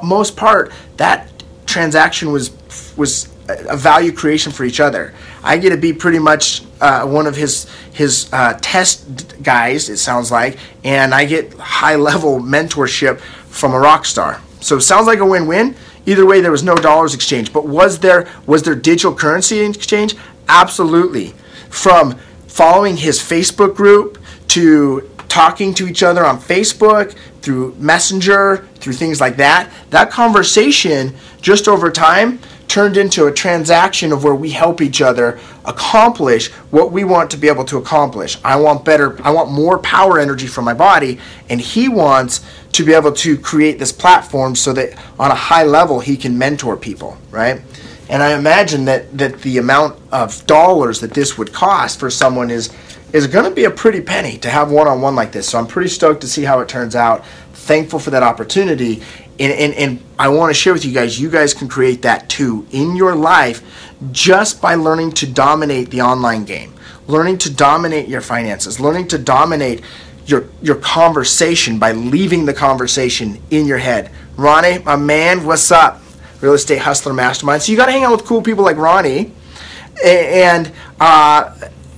most 0.04 0.36
part, 0.36 0.72
that 0.98 1.30
transaction 1.66 2.32
was 2.32 2.52
was 2.98 3.30
a 3.48 3.78
value 3.78 4.12
creation 4.12 4.52
for 4.52 4.64
each 4.64 4.80
other. 4.80 5.14
I 5.44 5.58
get 5.58 5.72
to 5.72 5.78
be 5.78 5.94
pretty 5.94 6.20
much 6.20 6.64
uh, 6.80 7.06
one 7.06 7.28
of 7.28 7.36
his 7.36 7.68
his 7.94 8.30
uh, 8.34 8.58
test 8.62 9.42
guys. 9.44 9.90
It 9.90 9.98
sounds 9.98 10.32
like, 10.32 10.58
and 10.84 11.14
I 11.14 11.26
get 11.26 11.54
high 11.56 11.96
level 11.96 12.40
mentorship 12.40 13.20
from 13.20 13.74
a 13.74 13.80
rock 13.80 14.06
star. 14.06 14.42
So 14.62 14.78
it 14.78 14.82
sounds 14.82 15.08
like 15.08 15.20
a 15.20 15.26
win 15.26 15.48
win. 15.48 15.76
Either 16.06 16.26
way, 16.26 16.42
there 16.42 16.52
was 16.52 16.64
no 16.64 16.76
dollars 16.76 17.14
exchange. 17.14 17.54
But 17.54 17.68
was 17.68 18.00
there 18.00 18.28
was 18.46 18.64
there 18.64 18.76
digital 18.76 19.14
currency 19.14 19.60
exchange? 19.60 20.16
Absolutely. 20.48 21.34
From 21.70 22.18
following 22.48 22.98
his 22.98 23.20
Facebook 23.20 23.76
group 23.76 24.18
to 24.50 25.10
talking 25.30 25.74
to 25.74 25.88
each 25.88 26.04
other 26.04 26.26
on 26.26 26.38
Facebook, 26.40 27.16
through 27.42 27.76
Messenger, 27.78 28.68
through 28.76 28.94
things 28.94 29.20
like 29.20 29.38
that, 29.38 29.72
that 29.90 30.12
conversation 30.12 31.16
just 31.42 31.68
over 31.68 31.90
time 31.90 32.40
turned 32.72 32.96
into 32.96 33.28
a 33.28 33.34
transaction 33.34 34.14
of 34.14 34.24
where 34.24 34.34
we 34.34 34.50
help 34.50 34.80
each 34.80 35.02
other 35.02 35.38
accomplish 35.66 36.50
what 36.72 36.90
we 36.90 37.04
want 37.04 37.30
to 37.30 37.36
be 37.36 37.50
able 37.50 37.66
to 37.66 37.78
accomplish. 37.78 38.38
I 38.46 38.56
want 38.56 38.86
better, 38.86 39.22
I 39.26 39.32
want 39.32 39.52
more 39.52 39.78
power 39.80 40.18
energy 40.18 40.48
from 40.48 40.64
my 40.64 40.74
body, 40.74 41.20
and 41.50 41.60
he 41.60 41.90
wants 41.90 42.40
to 42.72 42.86
be 42.86 42.94
able 42.94 43.12
to 43.12 43.38
create 43.38 43.78
this 43.78 43.92
platform 43.92 44.56
so 44.56 44.72
that 44.72 44.98
on 45.20 45.32
a 45.32 45.36
high 45.36 45.66
level 45.66 46.00
he 46.00 46.16
can 46.16 46.38
mentor 46.38 46.78
people, 46.78 47.18
right? 47.30 47.62
And 48.10 48.24
I 48.24 48.38
imagine 48.38 48.86
that 48.86 49.18
that 49.18 49.42
the 49.42 49.58
amount 49.58 50.00
of 50.14 50.48
dollars 50.48 51.02
that 51.02 51.12
this 51.12 51.38
would 51.38 51.52
cost 51.52 52.00
for 52.00 52.10
someone 52.10 52.50
is 52.50 52.74
is 53.12 53.28
going 53.28 53.44
to 53.44 53.52
be 53.52 53.66
a 53.66 53.72
pretty 53.72 54.00
penny 54.00 54.38
to 54.38 54.50
have 54.50 54.72
one 54.72 54.88
on 54.88 55.02
one 55.02 55.14
like 55.14 55.34
this. 55.34 55.50
So 55.50 55.60
I'm 55.60 55.68
pretty 55.68 55.90
stoked 55.90 56.22
to 56.22 56.28
see 56.28 56.44
how 56.44 56.62
it 56.62 56.70
turns 56.70 56.96
out. 56.96 57.26
Thankful 57.52 58.00
for 58.00 58.12
that 58.12 58.24
opportunity 58.24 59.04
and, 59.42 59.52
and, 59.54 59.74
and 59.74 60.04
I 60.20 60.28
want 60.28 60.52
to 60.52 60.54
share 60.54 60.72
with 60.72 60.86
you 60.86 60.94
guys, 60.94 61.20
you 61.20 61.30
guys 61.30 61.56
can 61.56 61.68
create 61.68 62.04
that 62.04 62.30
too 62.30 62.68
in 62.72 62.96
your 62.96 63.16
life 63.16 63.64
just 64.12 64.62
by 64.62 64.76
learning 64.76 65.14
to 65.14 65.28
dominate 65.28 65.90
the 65.90 66.02
online 66.02 66.46
game, 66.46 66.76
learning 67.08 67.40
to 67.40 67.54
dominate 67.54 68.08
your 68.08 68.22
finances, 68.22 68.80
learning 68.80 69.08
to 69.08 69.18
dominate 69.18 69.82
your, 70.28 70.46
your 70.62 70.76
conversation 70.76 71.80
by 71.80 71.92
leaving 71.92 72.46
the 72.46 72.54
conversation 72.54 73.42
in 73.50 73.66
your 73.66 73.80
head. 73.80 74.12
Ronnie, 74.38 74.78
my 74.80 74.96
man, 74.96 75.44
what's 75.44 75.72
up? 75.72 76.02
Real 76.40 76.54
Estate 76.54 76.80
Hustler 76.80 77.14
Mastermind. 77.14 77.64
So 77.64 77.72
you 77.72 77.78
got 77.78 77.88
to 77.88 77.92
hang 77.92 78.04
out 78.04 78.12
with 78.12 78.26
cool 78.26 78.44
people 78.44 78.64
like 78.64 78.78
Ronnie 78.78 79.32
and 80.04 80.72
uh, 81.00 81.52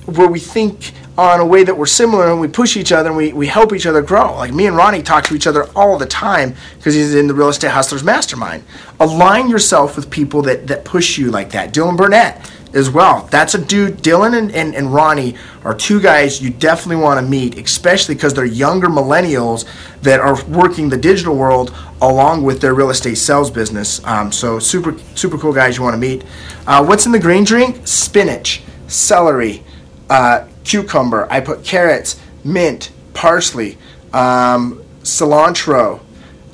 where 0.06 0.28
we 0.28 0.40
think 0.40 0.92
on 1.16 1.40
a 1.40 1.46
way 1.46 1.62
that 1.62 1.76
we're 1.76 1.86
similar 1.86 2.30
and 2.30 2.40
we 2.40 2.48
push 2.48 2.76
each 2.76 2.90
other 2.90 3.08
and 3.08 3.16
we, 3.16 3.32
we 3.32 3.46
help 3.46 3.72
each 3.72 3.86
other 3.86 4.02
grow. 4.02 4.34
Like 4.34 4.52
me 4.52 4.66
and 4.66 4.76
Ronnie 4.76 5.02
talk 5.02 5.24
to 5.24 5.34
each 5.34 5.46
other 5.46 5.68
all 5.76 5.96
the 5.96 6.06
time 6.06 6.54
because 6.76 6.94
he's 6.94 7.14
in 7.14 7.28
the 7.28 7.34
Real 7.34 7.48
Estate 7.48 7.70
Hustlers 7.70 8.02
Mastermind. 8.02 8.64
Align 8.98 9.48
yourself 9.48 9.96
with 9.96 10.10
people 10.10 10.42
that, 10.42 10.66
that 10.66 10.84
push 10.84 11.16
you 11.16 11.30
like 11.30 11.50
that. 11.50 11.72
Dylan 11.72 11.96
Burnett 11.96 12.50
as 12.74 12.90
well. 12.90 13.28
That's 13.30 13.54
a 13.54 13.64
dude, 13.64 13.98
Dylan 13.98 14.36
and, 14.36 14.50
and, 14.52 14.74
and 14.74 14.92
Ronnie 14.92 15.36
are 15.64 15.74
two 15.74 16.00
guys 16.00 16.42
you 16.42 16.50
definitely 16.50 17.02
want 17.02 17.24
to 17.24 17.30
meet, 17.30 17.56
especially 17.58 18.16
because 18.16 18.34
they're 18.34 18.44
younger 18.44 18.88
millennials 18.88 19.64
that 20.02 20.18
are 20.18 20.42
working 20.46 20.88
the 20.88 20.96
digital 20.96 21.36
world 21.36 21.72
along 22.02 22.42
with 22.42 22.60
their 22.60 22.74
real 22.74 22.90
estate 22.90 23.16
sales 23.16 23.50
business. 23.52 24.04
Um, 24.04 24.32
so 24.32 24.58
super, 24.58 24.98
super 25.14 25.38
cool 25.38 25.52
guys 25.52 25.76
you 25.76 25.84
want 25.84 25.94
to 25.94 25.98
meet. 25.98 26.24
Uh, 26.66 26.84
what's 26.84 27.06
in 27.06 27.12
the 27.12 27.20
green 27.20 27.44
drink? 27.44 27.86
Spinach, 27.86 28.62
celery, 28.88 29.62
uh, 30.10 30.46
cucumber. 30.64 31.26
I 31.30 31.40
put 31.40 31.64
carrots, 31.64 32.20
mint, 32.42 32.90
parsley, 33.12 33.78
um, 34.12 34.82
cilantro, 35.02 36.00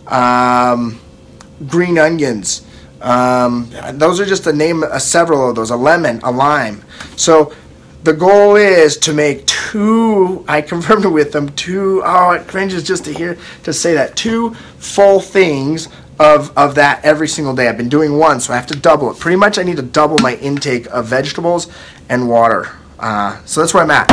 um, 0.06 1.00
green 1.66 1.98
onions. 1.98 2.66
Um, 3.00 3.70
those 3.92 4.20
are 4.20 4.26
just 4.26 4.44
to 4.44 4.52
name 4.52 4.82
a 4.82 5.00
several 5.00 5.48
of 5.48 5.56
those. 5.56 5.70
A 5.70 5.76
lemon, 5.76 6.20
a 6.22 6.30
lime. 6.30 6.84
So 7.16 7.54
the 8.02 8.12
goal 8.12 8.56
is 8.56 8.96
to 8.98 9.12
make 9.12 9.46
two. 9.46 10.44
I 10.48 10.60
confirmed 10.60 11.04
with 11.12 11.32
them 11.32 11.50
two. 11.50 12.02
Oh, 12.04 12.32
it 12.32 12.46
cringes 12.46 12.82
just 12.82 13.04
to 13.06 13.12
hear 13.14 13.38
to 13.62 13.72
say 13.72 13.94
that 13.94 14.16
two 14.16 14.54
full 14.78 15.20
things 15.20 15.88
of 16.18 16.56
of 16.56 16.74
that 16.74 17.04
every 17.04 17.28
single 17.28 17.54
day. 17.54 17.68
I've 17.68 17.78
been 17.78 17.88
doing 17.88 18.18
one, 18.18 18.40
so 18.40 18.52
I 18.52 18.56
have 18.56 18.66
to 18.68 18.78
double 18.78 19.10
it. 19.10 19.18
Pretty 19.18 19.36
much, 19.36 19.58
I 19.58 19.62
need 19.62 19.76
to 19.76 19.82
double 19.82 20.18
my 20.18 20.34
intake 20.36 20.86
of 20.86 21.06
vegetables 21.06 21.68
and 22.08 22.28
water. 22.28 22.70
Uh, 23.00 23.42
so 23.44 23.60
that's 23.60 23.74
where 23.74 23.82
I'm 23.82 23.90
at. 23.90 24.08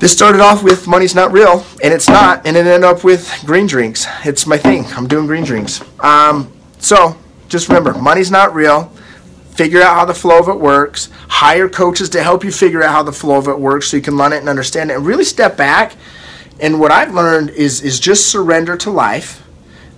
This 0.00 0.12
started 0.12 0.40
off 0.40 0.62
with 0.62 0.86
money's 0.86 1.14
not 1.14 1.32
real, 1.32 1.64
and 1.82 1.92
it's 1.94 2.08
not, 2.08 2.46
and 2.46 2.56
it 2.56 2.66
ended 2.66 2.84
up 2.84 3.04
with 3.04 3.32
green 3.46 3.66
drinks. 3.66 4.06
It's 4.24 4.46
my 4.46 4.58
thing. 4.58 4.84
I'm 4.86 5.06
doing 5.06 5.26
green 5.26 5.44
drinks. 5.44 5.82
Um, 6.00 6.52
so 6.78 7.16
just 7.48 7.68
remember, 7.68 7.94
money's 7.94 8.30
not 8.30 8.54
real. 8.54 8.92
Figure 9.50 9.80
out 9.80 9.94
how 9.94 10.04
the 10.04 10.14
flow 10.14 10.38
of 10.38 10.48
it 10.48 10.60
works. 10.60 11.08
Hire 11.28 11.68
coaches 11.68 12.10
to 12.10 12.22
help 12.22 12.44
you 12.44 12.52
figure 12.52 12.82
out 12.82 12.92
how 12.92 13.02
the 13.02 13.12
flow 13.12 13.38
of 13.38 13.48
it 13.48 13.58
works 13.58 13.88
so 13.88 13.96
you 13.96 14.02
can 14.02 14.16
learn 14.16 14.34
it 14.34 14.38
and 14.38 14.48
understand 14.50 14.90
it. 14.90 14.96
And 14.96 15.06
really 15.06 15.24
step 15.24 15.56
back. 15.56 15.94
And 16.60 16.78
what 16.78 16.90
I've 16.90 17.14
learned 17.14 17.50
is 17.50 17.80
is 17.80 17.98
just 17.98 18.30
surrender 18.30 18.76
to 18.78 18.90
life. 18.90 19.42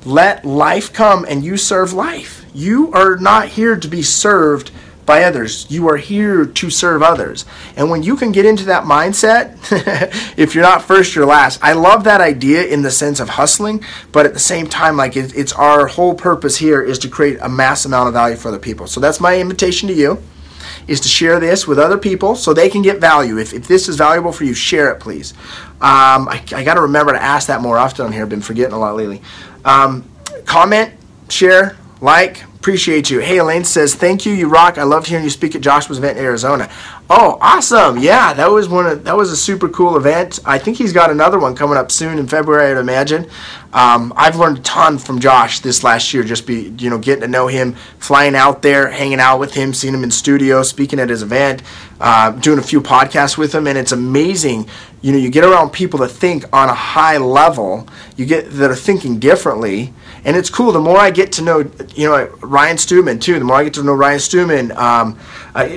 Let 0.04 0.44
life 0.44 0.92
come 0.92 1.26
and 1.28 1.44
you 1.44 1.56
serve 1.56 1.92
life. 1.92 2.44
You 2.54 2.92
are 2.92 3.16
not 3.16 3.49
here 3.49 3.76
to 3.76 3.88
be 3.88 4.02
served 4.02 4.70
by 5.08 5.24
others. 5.24 5.66
You 5.68 5.88
are 5.88 5.96
here 5.96 6.44
to 6.44 6.70
serve 6.70 7.02
others. 7.02 7.46
And 7.76 7.90
when 7.90 8.04
you 8.04 8.14
can 8.14 8.30
get 8.30 8.44
into 8.46 8.66
that 8.66 8.84
mindset, 8.84 9.56
if 10.38 10.54
you're 10.54 10.62
not 10.62 10.82
first, 10.82 11.16
you're 11.16 11.26
last. 11.26 11.58
I 11.64 11.72
love 11.72 12.04
that 12.04 12.20
idea 12.20 12.64
in 12.66 12.82
the 12.82 12.90
sense 12.90 13.18
of 13.18 13.30
hustling, 13.30 13.82
but 14.12 14.26
at 14.26 14.34
the 14.34 14.38
same 14.38 14.66
time, 14.66 14.96
like 14.96 15.16
it, 15.16 15.34
it's 15.34 15.54
our 15.54 15.86
whole 15.86 16.14
purpose 16.14 16.58
here 16.58 16.82
is 16.82 16.98
to 17.00 17.08
create 17.08 17.38
a 17.40 17.48
mass 17.48 17.86
amount 17.86 18.08
of 18.08 18.14
value 18.14 18.36
for 18.36 18.48
other 18.48 18.58
people. 18.58 18.86
So 18.86 19.00
that's 19.00 19.18
my 19.18 19.40
invitation 19.40 19.88
to 19.88 19.94
you 19.94 20.22
is 20.86 21.00
to 21.00 21.08
share 21.08 21.40
this 21.40 21.66
with 21.66 21.78
other 21.78 21.98
people 21.98 22.34
so 22.34 22.52
they 22.52 22.68
can 22.68 22.82
get 22.82 22.98
value. 22.98 23.38
If, 23.38 23.54
if 23.54 23.66
this 23.66 23.88
is 23.88 23.96
valuable 23.96 24.32
for 24.32 24.44
you, 24.44 24.54
share 24.54 24.92
it, 24.92 25.00
please. 25.00 25.32
Um, 25.80 26.28
I, 26.28 26.42
I 26.54 26.64
got 26.64 26.74
to 26.74 26.82
remember 26.82 27.12
to 27.12 27.22
ask 27.22 27.48
that 27.48 27.62
more 27.62 27.78
often 27.78 28.06
on 28.06 28.12
here. 28.12 28.22
I've 28.22 28.28
been 28.28 28.42
forgetting 28.42 28.74
a 28.74 28.78
lot 28.78 28.94
lately. 28.94 29.22
Um, 29.64 30.04
comment, 30.44 30.92
share, 31.28 31.76
like. 32.00 32.44
Appreciate 32.58 33.08
you. 33.08 33.20
Hey, 33.20 33.38
Elaine 33.38 33.62
says, 33.62 33.94
thank 33.94 34.26
you. 34.26 34.32
You 34.32 34.48
rock. 34.48 34.78
I 34.78 34.82
loved 34.82 35.06
hearing 35.06 35.22
you 35.22 35.30
speak 35.30 35.54
at 35.54 35.60
Joshua's 35.60 35.98
event 35.98 36.18
in 36.18 36.24
Arizona. 36.24 36.68
Oh, 37.08 37.38
awesome. 37.40 37.98
Yeah, 37.98 38.34
that 38.34 38.50
was 38.50 38.68
one 38.68 38.84
of, 38.84 39.04
that 39.04 39.16
was 39.16 39.30
a 39.30 39.36
super 39.36 39.68
cool 39.68 39.96
event. 39.96 40.40
I 40.44 40.58
think 40.58 40.76
he's 40.76 40.92
got 40.92 41.08
another 41.12 41.38
one 41.38 41.54
coming 41.54 41.78
up 41.78 41.92
soon 41.92 42.18
in 42.18 42.26
February, 42.26 42.72
I'd 42.72 42.76
imagine. 42.76 43.30
Um, 43.72 44.12
I've 44.16 44.36
learned 44.36 44.58
a 44.58 44.62
ton 44.62 44.98
from 44.98 45.20
Josh 45.20 45.60
this 45.60 45.84
last 45.84 46.12
year, 46.12 46.24
just 46.24 46.48
be, 46.48 46.74
you 46.78 46.90
know, 46.90 46.98
getting 46.98 47.20
to 47.20 47.28
know 47.28 47.46
him, 47.46 47.74
flying 48.00 48.34
out 48.34 48.60
there, 48.62 48.90
hanging 48.90 49.20
out 49.20 49.38
with 49.38 49.54
him, 49.54 49.72
seeing 49.72 49.94
him 49.94 50.02
in 50.02 50.10
studio, 50.10 50.64
speaking 50.64 50.98
at 50.98 51.08
his 51.08 51.22
event, 51.22 51.62
uh, 52.00 52.32
doing 52.32 52.58
a 52.58 52.62
few 52.62 52.80
podcasts 52.80 53.38
with 53.38 53.54
him. 53.54 53.68
And 53.68 53.78
it's 53.78 53.92
amazing. 53.92 54.68
You 55.00 55.12
know, 55.12 55.18
you 55.18 55.30
get 55.30 55.44
around 55.44 55.70
people 55.70 56.00
that 56.00 56.08
think 56.08 56.44
on 56.52 56.68
a 56.68 56.74
high 56.74 57.18
level, 57.18 57.86
you 58.16 58.26
get 58.26 58.50
that 58.50 58.68
are 58.68 58.76
thinking 58.76 59.20
differently 59.20 59.94
and 60.28 60.37
it's 60.37 60.50
cool. 60.50 60.73
The 60.73 60.78
more 60.78 60.99
I 60.99 61.11
get 61.11 61.32
to 61.32 61.42
know, 61.42 61.61
you 61.94 62.06
know, 62.06 62.26
Ryan 62.42 62.76
Stewman 62.76 63.18
too. 63.18 63.38
The 63.38 63.47
more 63.47 63.56
I 63.56 63.64
get 63.64 63.73
to 63.75 63.82
know 63.82 63.94
Ryan 63.94 64.20
Stewman, 64.20 64.73
um, 64.73 65.18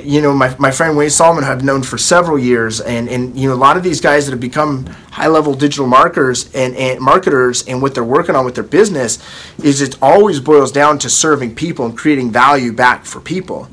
you 0.04 0.22
know, 0.22 0.34
my, 0.34 0.54
my 0.60 0.72
friend 0.72 0.98
Wayne 0.98 1.10
Solomon 1.10 1.46
I've 1.46 1.64
known 1.64 1.84
for 1.84 1.98
several 1.98 2.38
years, 2.38 2.82
and 2.82 3.08
and 3.08 3.40
you 3.40 3.48
know, 3.48 3.56
a 3.56 3.64
lot 3.68 3.78
of 3.78 3.84
these 3.84 4.02
guys 4.02 4.26
that 4.26 4.32
have 4.32 4.42
become 4.42 4.88
high 5.12 5.28
level 5.28 5.54
digital 5.54 5.88
marketers 5.88 6.54
and, 6.54 6.76
and 6.76 7.00
marketers, 7.00 7.66
and 7.66 7.82
what 7.82 7.96
they're 7.96 8.04
working 8.04 8.36
on 8.36 8.44
with 8.44 8.56
their 8.56 8.66
business 8.66 9.20
is 9.64 9.80
it 9.80 9.98
always 10.02 10.42
boils 10.42 10.74
down 10.74 11.00
to 11.00 11.10
serving 11.10 11.56
people 11.56 11.86
and 11.86 11.98
creating 11.98 12.30
value 12.30 12.74
back 12.74 13.06
for 13.06 13.22
people. 13.22 13.70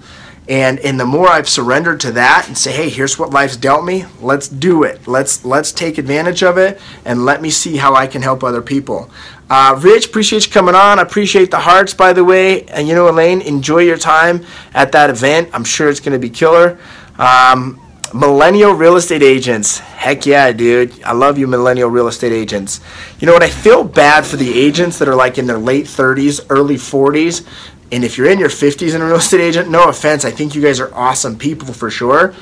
And 0.49 0.78
and 0.78 0.99
the 0.99 1.04
more 1.04 1.28
I've 1.28 1.49
surrendered 1.49 1.99
to 2.00 2.12
that 2.12 2.47
and 2.47 2.56
say, 2.56 2.73
hey, 2.73 2.88
here's 2.88 3.18
what 3.18 3.30
life's 3.30 3.56
dealt 3.56 3.85
me. 3.85 4.06
Let's 4.20 4.49
do 4.49 4.85
it. 4.85 5.08
Let's 5.08 5.44
let's 5.44 5.73
take 5.73 5.99
advantage 5.99 6.42
of 6.42 6.56
it 6.56 6.80
and 7.04 7.25
let 7.25 7.42
me 7.42 7.50
see 7.50 7.76
how 7.76 7.94
I 7.94 8.06
can 8.06 8.23
help 8.23 8.44
other 8.44 8.62
people. 8.62 9.11
Uh, 9.50 9.78
Rich, 9.80 10.06
appreciate 10.06 10.46
you 10.46 10.52
coming 10.52 10.74
on. 10.74 10.98
I 10.98 11.02
appreciate 11.02 11.50
the 11.50 11.58
hearts, 11.58 11.94
by 11.94 12.12
the 12.12 12.24
way. 12.24 12.64
And 12.64 12.86
you 12.86 12.94
know, 12.94 13.08
Elaine, 13.08 13.40
enjoy 13.40 13.78
your 13.78 13.96
time 13.96 14.44
at 14.74 14.92
that 14.92 15.08
event. 15.08 15.48
I'm 15.54 15.64
sure 15.64 15.88
it's 15.88 16.00
going 16.00 16.12
to 16.12 16.18
be 16.18 16.28
killer. 16.28 16.78
Um, 17.18 17.80
millennial 18.12 18.72
real 18.72 18.96
estate 18.96 19.22
agents. 19.22 19.78
Heck 19.78 20.26
yeah, 20.26 20.52
dude. 20.52 21.02
I 21.02 21.12
love 21.12 21.38
you, 21.38 21.46
millennial 21.46 21.88
real 21.88 22.08
estate 22.08 22.32
agents. 22.32 22.80
You 23.20 23.26
know 23.26 23.32
what? 23.32 23.42
I 23.42 23.48
feel 23.48 23.84
bad 23.84 24.26
for 24.26 24.36
the 24.36 24.58
agents 24.58 24.98
that 24.98 25.08
are 25.08 25.16
like 25.16 25.38
in 25.38 25.46
their 25.46 25.58
late 25.58 25.86
30s, 25.86 26.44
early 26.50 26.76
40s. 26.76 27.46
And 27.90 28.04
if 28.04 28.18
you're 28.18 28.30
in 28.30 28.38
your 28.38 28.50
50s 28.50 28.92
and 28.92 29.02
a 29.02 29.06
real 29.06 29.16
estate 29.16 29.40
agent, 29.40 29.70
no 29.70 29.88
offense, 29.88 30.26
I 30.26 30.30
think 30.30 30.54
you 30.54 30.60
guys 30.60 30.78
are 30.78 30.94
awesome 30.94 31.38
people 31.38 31.72
for 31.72 31.90
sure 31.90 32.34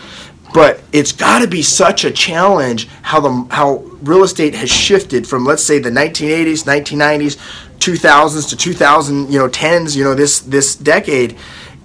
but 0.55 0.83
it's 0.93 1.12
got 1.12 1.41
to 1.41 1.49
be 1.49 1.62
such 1.62 2.05
a 2.05 2.11
challenge 2.11 2.88
how 3.03 3.21
the 3.21 3.55
how 3.55 3.76
real 4.03 4.23
estate 4.23 4.55
has 4.55 4.71
shifted 4.71 5.26
from 5.26 5.45
let's 5.45 5.62
say 5.62 5.79
the 5.79 5.91
1980s 5.91 6.65
1990s 6.65 7.37
2000s 7.79 8.49
to 8.49 8.57
2000 8.57 9.31
you 9.31 9.38
know 9.38 9.49
10s 9.49 9.97
you 9.97 10.05
know 10.05 10.15
this 10.15 10.41
this 10.41 10.75
decade. 10.76 11.37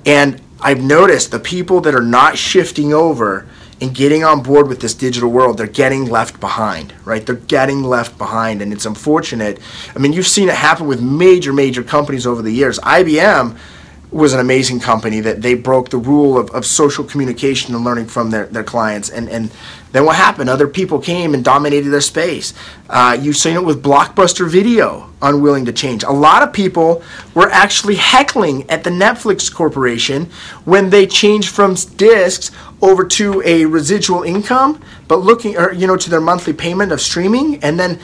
And 0.05 0.41
i've 0.61 0.81
noticed 0.81 1.31
the 1.31 1.39
people 1.39 1.81
that 1.81 1.95
are 1.95 2.03
not 2.03 2.37
shifting 2.37 2.93
over 2.93 3.47
and 3.79 3.95
getting 3.95 4.23
on 4.23 4.43
board 4.43 4.67
with 4.67 4.79
this 4.79 4.93
digital 4.93 5.31
world 5.31 5.57
they're 5.57 5.67
getting 5.67 6.05
left 6.05 6.39
behind 6.39 6.93
right? 7.03 7.25
They're 7.25 7.35
getting 7.35 7.83
left 7.83 8.17
behind 8.17 8.61
and 8.61 8.71
it's 8.71 8.85
unfortunate. 8.85 9.59
I 9.95 9.99
mean 9.99 10.13
you've 10.13 10.27
seen 10.27 10.49
it 10.49 10.55
happen 10.55 10.87
with 10.87 11.01
major 11.01 11.51
major 11.51 11.83
companies 11.83 12.25
over 12.27 12.41
the 12.41 12.51
years. 12.51 12.79
Ibm 12.79 13.57
was 14.11 14.33
an 14.33 14.41
amazing 14.41 14.79
company 14.79 15.21
that 15.21 15.41
they 15.41 15.53
broke 15.53 15.89
the 15.89 15.97
rule 15.97 16.37
of, 16.37 16.49
of 16.51 16.65
social 16.65 17.03
communication 17.03 17.73
and 17.73 17.85
learning 17.85 18.05
from 18.05 18.29
their, 18.29 18.45
their 18.47 18.63
clients. 18.63 19.09
And, 19.09 19.29
and 19.29 19.49
then 19.93 20.05
what 20.05 20.17
happened? 20.17 20.49
Other 20.49 20.67
people 20.67 20.99
came 20.99 21.33
and 21.33 21.43
dominated 21.43 21.89
their 21.89 22.01
space. 22.01 22.53
Uh, 22.89 23.17
you've 23.19 23.37
seen 23.37 23.55
it 23.55 23.63
with 23.63 23.81
Blockbuster 23.81 24.49
Video, 24.49 25.09
unwilling 25.21 25.63
to 25.65 25.71
change. 25.71 26.03
A 26.03 26.11
lot 26.11 26.43
of 26.43 26.51
people 26.51 27.03
were 27.33 27.49
actually 27.51 27.95
heckling 27.95 28.69
at 28.69 28.83
the 28.83 28.89
Netflix 28.89 29.53
Corporation 29.53 30.25
when 30.65 30.89
they 30.89 31.07
changed 31.07 31.49
from 31.49 31.75
discs 31.95 32.51
over 32.81 33.05
to 33.05 33.41
a 33.45 33.65
residual 33.65 34.23
income, 34.23 34.81
but 35.07 35.17
looking, 35.17 35.55
or, 35.55 35.71
you 35.71 35.87
know, 35.87 35.95
to 35.95 36.09
their 36.09 36.21
monthly 36.21 36.53
payment 36.53 36.91
of 36.91 36.99
streaming. 36.99 37.63
And 37.63 37.79
then 37.79 37.99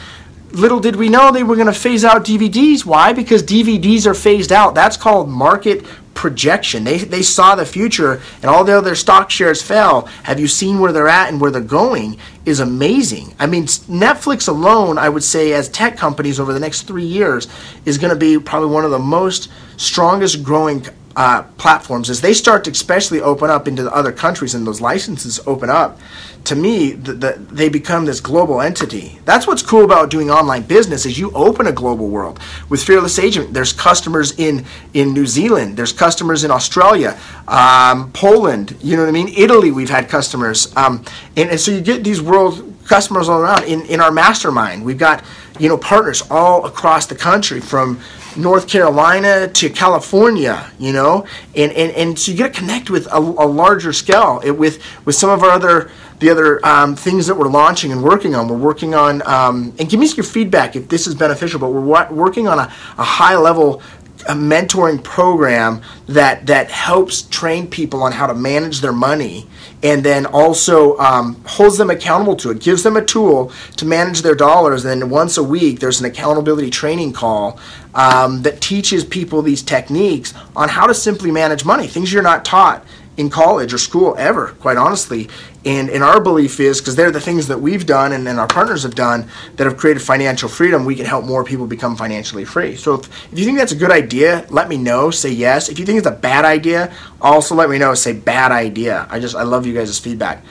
little 0.51 0.79
did 0.79 0.95
we 0.95 1.09
know 1.09 1.31
they 1.31 1.43
were 1.43 1.55
going 1.55 1.67
to 1.67 1.73
phase 1.73 2.05
out 2.05 2.25
DVDs. 2.25 2.85
Why? 2.85 3.13
Because 3.13 3.43
DVDs 3.43 4.05
are 4.05 4.13
phased 4.13 4.51
out. 4.51 4.75
That's 4.75 4.97
called 4.97 5.29
market 5.29 5.85
projection. 6.13 6.83
They, 6.83 6.97
they 6.97 7.21
saw 7.21 7.55
the 7.55 7.65
future 7.65 8.21
and 8.41 8.45
although 8.45 8.81
their 8.81 8.95
stock 8.95 9.29
shares 9.29 9.61
fell, 9.61 10.07
have 10.23 10.39
you 10.39 10.47
seen 10.47 10.79
where 10.79 10.91
they're 10.91 11.07
at 11.07 11.29
and 11.29 11.39
where 11.39 11.51
they're 11.51 11.61
going 11.61 12.17
is 12.43 12.59
amazing. 12.59 13.35
I 13.37 13.45
mean, 13.45 13.65
Netflix 13.65 14.47
alone, 14.47 14.97
I 14.97 15.09
would 15.09 15.23
say, 15.23 15.53
as 15.53 15.69
tech 15.69 15.97
companies 15.97 16.39
over 16.39 16.53
the 16.53 16.59
next 16.59 16.83
three 16.83 17.05
years, 17.05 17.47
is 17.85 17.97
going 17.97 18.13
to 18.13 18.19
be 18.19 18.39
probably 18.39 18.69
one 18.69 18.85
of 18.85 18.91
the 18.91 18.99
most 18.99 19.51
strongest 19.75 20.43
growing 20.43 20.85
uh, 21.17 21.41
platforms 21.57 22.11
as 22.11 22.21
they 22.21 22.31
start 22.31 22.63
to 22.63 22.69
especially 22.69 23.19
open 23.19 23.49
up 23.49 23.67
into 23.67 23.81
the 23.81 23.91
other 23.91 24.11
countries 24.11 24.53
and 24.53 24.67
those 24.67 24.79
licenses 24.79 25.39
open 25.47 25.67
up 25.67 25.97
to 26.43 26.55
me 26.55 26.91
the, 26.91 27.13
the, 27.13 27.31
they 27.51 27.69
become 27.69 28.05
this 28.05 28.21
global 28.21 28.61
entity. 28.61 29.17
That's 29.25 29.47
what's 29.47 29.63
cool 29.63 29.83
about 29.83 30.11
doing 30.11 30.29
online 30.29 30.61
business 30.61 31.07
is 31.07 31.17
you 31.17 31.31
open 31.31 31.65
a 31.65 31.71
global 31.71 32.07
world. 32.07 32.39
With 32.69 32.83
fearless 32.83 33.17
agent 33.17 33.51
there's 33.51 33.73
customers 33.73 34.37
in 34.37 34.63
in 34.93 35.11
new 35.11 35.25
zealand 35.25 35.75
there's 35.75 35.91
customers 35.91 36.43
in 36.43 36.51
australia 36.51 37.19
um, 37.47 38.11
poland 38.11 38.77
you 38.79 38.95
know 38.95 39.01
what 39.01 39.09
i 39.09 39.11
mean? 39.11 39.29
Italy 39.35 39.71
we've 39.71 39.89
had 39.89 40.07
customers. 40.09 40.71
Um, 40.77 41.03
and, 41.35 41.49
and 41.49 41.59
so 41.59 41.71
you 41.71 41.81
get 41.81 42.03
these 42.03 42.21
world 42.21 42.75
customers 42.85 43.27
all 43.27 43.41
around. 43.41 43.63
In, 43.63 43.81
in 43.87 43.99
our 44.01 44.11
mastermind 44.11 44.85
we've 44.85 44.99
got 44.99 45.23
you 45.59 45.67
know 45.67 45.79
partners 45.79 46.21
all 46.29 46.67
across 46.67 47.07
the 47.07 47.15
country 47.15 47.59
from 47.59 47.99
North 48.35 48.67
Carolina 48.67 49.47
to 49.47 49.69
California, 49.69 50.69
you 50.79 50.93
know, 50.93 51.25
and, 51.55 51.71
and, 51.71 51.91
and 51.93 52.19
so 52.19 52.31
you 52.31 52.37
get 52.37 52.53
to 52.53 52.59
connect 52.59 52.89
with 52.89 53.07
a, 53.07 53.17
a 53.17 53.47
larger 53.47 53.93
scale 53.93 54.41
it, 54.43 54.51
with 54.51 54.81
with 55.05 55.15
some 55.15 55.29
of 55.29 55.43
our 55.43 55.51
other 55.51 55.91
the 56.19 56.29
other 56.29 56.65
um, 56.65 56.95
things 56.95 57.27
that 57.27 57.35
we're 57.35 57.47
launching 57.47 57.91
and 57.91 58.03
working 58.03 58.35
on. 58.35 58.47
We're 58.47 58.57
working 58.57 58.95
on 58.95 59.21
um, 59.27 59.73
and 59.79 59.89
give 59.89 59.99
me 59.99 60.07
your 60.07 60.23
feedback 60.23 60.75
if 60.75 60.89
this 60.89 61.07
is 61.07 61.15
beneficial. 61.15 61.59
But 61.59 61.69
we're 61.69 62.07
working 62.11 62.47
on 62.47 62.59
a, 62.59 62.73
a 62.97 63.03
high 63.03 63.37
level 63.37 63.81
a 64.23 64.33
mentoring 64.33 65.03
program 65.03 65.81
that 66.07 66.45
that 66.47 66.71
helps 66.71 67.23
train 67.23 67.67
people 67.67 68.01
on 68.01 68.11
how 68.11 68.27
to 68.27 68.33
manage 68.33 68.81
their 68.81 68.93
money 68.93 69.47
and 69.83 70.03
then 70.03 70.25
also 70.25 70.97
um, 70.97 71.39
holds 71.45 71.77
them 71.77 71.89
accountable 71.89 72.35
to 72.35 72.49
it 72.49 72.59
gives 72.59 72.83
them 72.83 72.97
a 72.97 73.03
tool 73.03 73.51
to 73.75 73.85
manage 73.85 74.21
their 74.21 74.35
dollars 74.35 74.83
and 74.85 75.01
then 75.01 75.09
once 75.09 75.37
a 75.37 75.43
week 75.43 75.79
there's 75.79 75.99
an 75.99 76.05
accountability 76.05 76.69
training 76.69 77.13
call 77.13 77.59
um, 77.93 78.41
that 78.41 78.59
teaches 78.59 79.05
people 79.05 79.41
these 79.41 79.61
techniques 79.61 80.33
on 80.55 80.69
how 80.69 80.87
to 80.87 80.93
simply 80.93 81.31
manage 81.31 81.63
money 81.63 81.87
things 81.87 82.11
you're 82.11 82.23
not 82.23 82.43
taught 82.43 82.83
in 83.17 83.31
college 83.31 83.73
or 83.73 83.79
school 83.79 84.15
ever, 84.17 84.49
quite 84.59 84.77
honestly. 84.77 85.27
And, 85.67 85.89
and 85.89 86.01
our 86.01 86.21
belief 86.21 86.61
is 86.61 86.79
because 86.79 86.95
they're 86.95 87.11
the 87.11 87.19
things 87.19 87.47
that 87.47 87.59
we've 87.59 87.85
done 87.85 88.13
and, 88.13 88.25
and 88.25 88.39
our 88.39 88.47
partners 88.47 88.83
have 88.83 88.95
done 88.95 89.29
that 89.57 89.65
have 89.65 89.75
created 89.75 90.01
financial 90.01 90.47
freedom, 90.47 90.85
we 90.85 90.95
can 90.95 91.05
help 91.05 91.25
more 91.25 91.43
people 91.43 91.67
become 91.67 91.97
financially 91.97 92.45
free. 92.45 92.77
So 92.77 92.93
if, 92.93 93.33
if 93.33 93.37
you 93.37 93.43
think 93.43 93.57
that's 93.57 93.73
a 93.73 93.75
good 93.75 93.91
idea, 93.91 94.45
let 94.49 94.69
me 94.69 94.77
know. 94.77 95.11
Say 95.11 95.31
yes. 95.31 95.67
If 95.67 95.77
you 95.77 95.85
think 95.85 95.97
it's 95.97 96.07
a 96.07 96.11
bad 96.11 96.45
idea, 96.45 96.95
also 97.19 97.53
let 97.53 97.69
me 97.69 97.79
know. 97.79 97.93
Say 97.95 98.13
bad 98.13 98.53
idea. 98.53 99.07
I 99.09 99.19
just 99.19 99.35
I 99.35 99.43
love 99.43 99.65
you 99.65 99.73
guys' 99.73 99.99
feedback. 99.99 100.41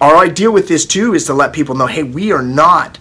Our 0.00 0.16
idea 0.16 0.50
with 0.50 0.66
this 0.66 0.86
too 0.86 1.14
is 1.14 1.26
to 1.26 1.34
let 1.34 1.52
people 1.52 1.76
know, 1.76 1.86
hey, 1.86 2.02
we 2.02 2.32
are 2.32 2.42
not 2.42 2.98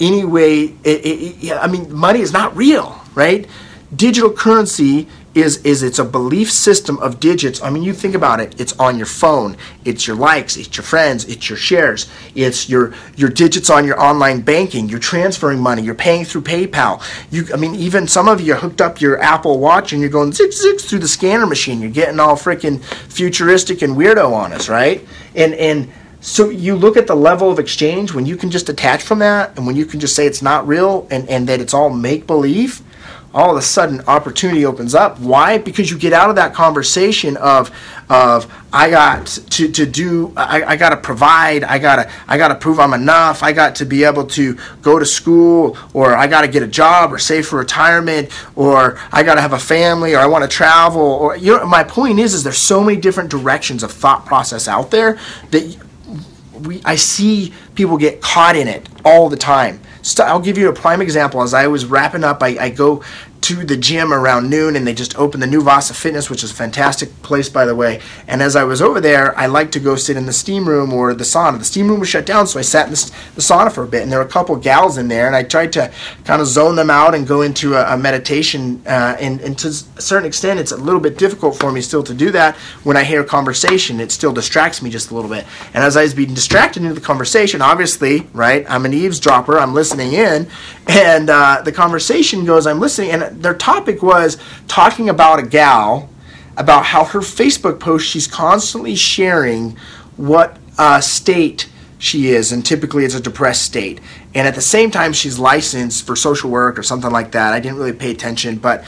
any 0.00 0.24
way. 0.24 0.74
It, 0.82 1.44
it, 1.44 1.52
I 1.52 1.68
mean, 1.68 1.92
money 1.94 2.20
is 2.20 2.32
not 2.32 2.56
real, 2.56 3.00
right? 3.14 3.46
Digital 3.94 4.32
currency 4.32 5.06
is 5.36 5.58
is 5.58 5.82
it's 5.82 5.98
a 5.98 6.04
belief 6.04 6.50
system 6.50 6.98
of 6.98 7.20
digits. 7.20 7.62
I 7.62 7.70
mean, 7.70 7.82
you 7.82 7.92
think 7.92 8.14
about 8.14 8.40
it. 8.40 8.58
It's 8.58 8.72
on 8.78 8.96
your 8.96 9.06
phone. 9.06 9.56
It's 9.84 10.06
your 10.06 10.16
likes. 10.16 10.56
It's 10.56 10.74
your 10.76 10.84
friends. 10.84 11.26
It's 11.26 11.50
your 11.50 11.58
shares. 11.58 12.08
It's 12.34 12.68
your 12.68 12.94
your 13.16 13.28
digits 13.28 13.68
on 13.68 13.84
your 13.86 14.00
online 14.00 14.40
banking. 14.40 14.88
You're 14.88 14.98
transferring 14.98 15.60
money. 15.60 15.82
You're 15.82 15.94
paying 15.94 16.24
through 16.24 16.42
PayPal. 16.42 17.02
You, 17.30 17.46
I 17.52 17.56
mean, 17.56 17.74
even 17.74 18.08
some 18.08 18.28
of 18.28 18.40
you 18.40 18.54
hooked 18.54 18.80
up 18.80 19.00
your 19.00 19.20
Apple 19.20 19.58
Watch 19.58 19.92
and 19.92 20.00
you're 20.00 20.10
going 20.10 20.32
zig 20.32 20.52
zig 20.52 20.80
through 20.80 21.00
the 21.00 21.08
scanner 21.08 21.46
machine. 21.46 21.80
You're 21.80 21.90
getting 21.90 22.18
all 22.18 22.36
freaking 22.36 22.82
futuristic 22.82 23.82
and 23.82 23.94
weirdo 23.94 24.32
on 24.32 24.54
us, 24.54 24.70
right? 24.70 25.06
And 25.34 25.54
and 25.54 25.92
so 26.20 26.48
you 26.48 26.74
look 26.74 26.96
at 26.96 27.06
the 27.06 27.14
level 27.14 27.50
of 27.50 27.58
exchange 27.58 28.12
when 28.12 28.26
you 28.26 28.36
can 28.36 28.50
just 28.50 28.66
detach 28.66 29.02
from 29.02 29.18
that 29.20 29.56
and 29.56 29.66
when 29.66 29.76
you 29.76 29.84
can 29.84 30.00
just 30.00 30.16
say 30.16 30.26
it's 30.26 30.42
not 30.42 30.66
real 30.66 31.06
and, 31.10 31.28
and 31.28 31.46
that 31.48 31.60
it's 31.60 31.74
all 31.74 31.90
make 31.90 32.26
believe 32.26 32.82
all 33.36 33.50
of 33.50 33.56
a 33.58 33.62
sudden 33.62 34.00
opportunity 34.08 34.64
opens 34.64 34.94
up. 34.94 35.20
Why? 35.20 35.58
Because 35.58 35.90
you 35.90 35.98
get 35.98 36.14
out 36.14 36.30
of 36.30 36.36
that 36.36 36.54
conversation 36.54 37.36
of 37.36 37.70
of 38.08 38.50
I 38.72 38.88
got 38.88 39.26
to, 39.26 39.70
to 39.70 39.84
do 39.84 40.32
I, 40.36 40.64
I 40.64 40.76
gotta 40.76 40.96
provide, 40.96 41.62
I 41.62 41.78
gotta 41.78 42.10
I 42.26 42.38
gotta 42.38 42.54
prove 42.54 42.80
I'm 42.80 42.94
enough, 42.94 43.42
I 43.42 43.52
got 43.52 43.74
to 43.76 43.84
be 43.84 44.04
able 44.04 44.26
to 44.28 44.56
go 44.80 44.98
to 44.98 45.04
school 45.04 45.76
or 45.92 46.16
I 46.16 46.26
gotta 46.26 46.48
get 46.48 46.62
a 46.62 46.66
job 46.66 47.12
or 47.12 47.18
save 47.18 47.46
for 47.46 47.58
retirement 47.58 48.30
or 48.56 48.98
I 49.12 49.22
gotta 49.22 49.42
have 49.42 49.52
a 49.52 49.58
family 49.58 50.14
or 50.14 50.18
I 50.18 50.26
want 50.26 50.42
to 50.42 50.48
travel 50.48 51.02
or 51.02 51.36
you 51.36 51.58
know 51.58 51.66
my 51.66 51.84
point 51.84 52.18
is 52.18 52.32
is 52.32 52.42
there's 52.42 52.56
so 52.56 52.82
many 52.82 52.98
different 52.98 53.30
directions 53.30 53.82
of 53.82 53.92
thought 53.92 54.24
process 54.24 54.66
out 54.66 54.90
there 54.90 55.18
that 55.50 55.76
we 56.60 56.80
I 56.84 56.96
see 56.96 57.52
people 57.74 57.96
get 57.96 58.20
caught 58.20 58.56
in 58.56 58.68
it 58.68 58.88
all 59.04 59.28
the 59.28 59.36
time. 59.36 59.80
I'll 60.18 60.40
give 60.40 60.56
you 60.56 60.68
a 60.68 60.72
prime 60.72 61.02
example. 61.02 61.42
As 61.42 61.52
I 61.52 61.66
was 61.66 61.84
wrapping 61.84 62.22
up, 62.22 62.42
I, 62.42 62.56
I 62.58 62.70
go 62.70 63.02
to 63.46 63.64
the 63.64 63.76
gym 63.76 64.12
around 64.12 64.50
noon 64.50 64.74
and 64.74 64.84
they 64.84 64.92
just 64.92 65.16
opened 65.16 65.40
the 65.40 65.46
new 65.46 65.62
Vasa 65.62 65.94
Fitness, 65.94 66.28
which 66.28 66.42
is 66.42 66.50
a 66.50 66.54
fantastic 66.54 67.22
place, 67.22 67.48
by 67.48 67.64
the 67.64 67.76
way. 67.76 68.00
And 68.26 68.42
as 68.42 68.56
I 68.56 68.64
was 68.64 68.82
over 68.82 69.00
there, 69.00 69.38
I 69.38 69.46
like 69.46 69.70
to 69.72 69.78
go 69.78 69.94
sit 69.94 70.16
in 70.16 70.26
the 70.26 70.32
steam 70.32 70.68
room 70.68 70.92
or 70.92 71.14
the 71.14 71.22
sauna. 71.22 71.60
The 71.60 71.64
steam 71.64 71.86
room 71.86 72.00
was 72.00 72.08
shut 72.08 72.26
down, 72.26 72.48
so 72.48 72.58
I 72.58 72.62
sat 72.62 72.86
in 72.86 72.90
the, 72.90 73.12
the 73.36 73.40
sauna 73.40 73.70
for 73.70 73.84
a 73.84 73.86
bit. 73.86 74.02
And 74.02 74.10
there 74.10 74.18
were 74.18 74.24
a 74.24 74.28
couple 74.28 74.56
gals 74.56 74.98
in 74.98 75.06
there, 75.06 75.28
and 75.28 75.36
I 75.36 75.44
tried 75.44 75.72
to 75.74 75.92
kind 76.24 76.42
of 76.42 76.48
zone 76.48 76.74
them 76.74 76.90
out 76.90 77.14
and 77.14 77.24
go 77.24 77.42
into 77.42 77.74
a, 77.74 77.94
a 77.94 77.96
meditation. 77.96 78.82
Uh, 78.84 79.16
and, 79.20 79.40
and 79.42 79.56
to 79.58 79.68
a 79.68 80.02
certain 80.02 80.26
extent, 80.26 80.58
it's 80.58 80.72
a 80.72 80.76
little 80.76 80.98
bit 80.98 81.16
difficult 81.16 81.56
for 81.56 81.70
me 81.70 81.80
still 81.80 82.02
to 82.02 82.14
do 82.14 82.32
that 82.32 82.56
when 82.82 82.96
I 82.96 83.04
hear 83.04 83.22
conversation. 83.22 84.00
It 84.00 84.10
still 84.10 84.32
distracts 84.32 84.82
me 84.82 84.90
just 84.90 85.12
a 85.12 85.14
little 85.14 85.30
bit. 85.30 85.46
And 85.72 85.84
as 85.84 85.96
I 85.96 86.02
was 86.02 86.14
being 86.14 86.34
distracted 86.34 86.82
into 86.82 86.94
the 86.94 87.00
conversation, 87.00 87.62
obviously, 87.62 88.26
right, 88.32 88.66
I'm 88.68 88.84
an 88.86 88.92
eavesdropper, 88.92 89.56
I'm 89.56 89.72
listening 89.72 90.14
in, 90.14 90.48
and 90.88 91.30
uh, 91.30 91.62
the 91.64 91.70
conversation 91.70 92.44
goes, 92.44 92.66
I'm 92.66 92.80
listening, 92.80 93.12
and 93.12 93.35
their 93.42 93.54
topic 93.54 94.02
was 94.02 94.38
talking 94.68 95.08
about 95.08 95.38
a 95.38 95.42
gal, 95.42 96.08
about 96.56 96.86
how 96.86 97.04
her 97.04 97.20
Facebook 97.20 97.78
post, 97.80 98.06
she's 98.06 98.26
constantly 98.26 98.94
sharing 98.94 99.76
what 100.16 100.56
uh, 100.78 101.00
state 101.00 101.68
she 101.98 102.28
is, 102.28 102.52
and 102.52 102.64
typically 102.64 103.04
it's 103.04 103.14
a 103.14 103.20
depressed 103.20 103.62
state. 103.62 104.00
And 104.34 104.46
at 104.46 104.54
the 104.54 104.60
same 104.60 104.90
time, 104.90 105.12
she's 105.12 105.38
licensed 105.38 106.06
for 106.06 106.14
social 106.14 106.50
work 106.50 106.78
or 106.78 106.82
something 106.82 107.10
like 107.10 107.32
that. 107.32 107.52
I 107.52 107.60
didn't 107.60 107.78
really 107.78 107.92
pay 107.92 108.10
attention, 108.10 108.56
but 108.56 108.84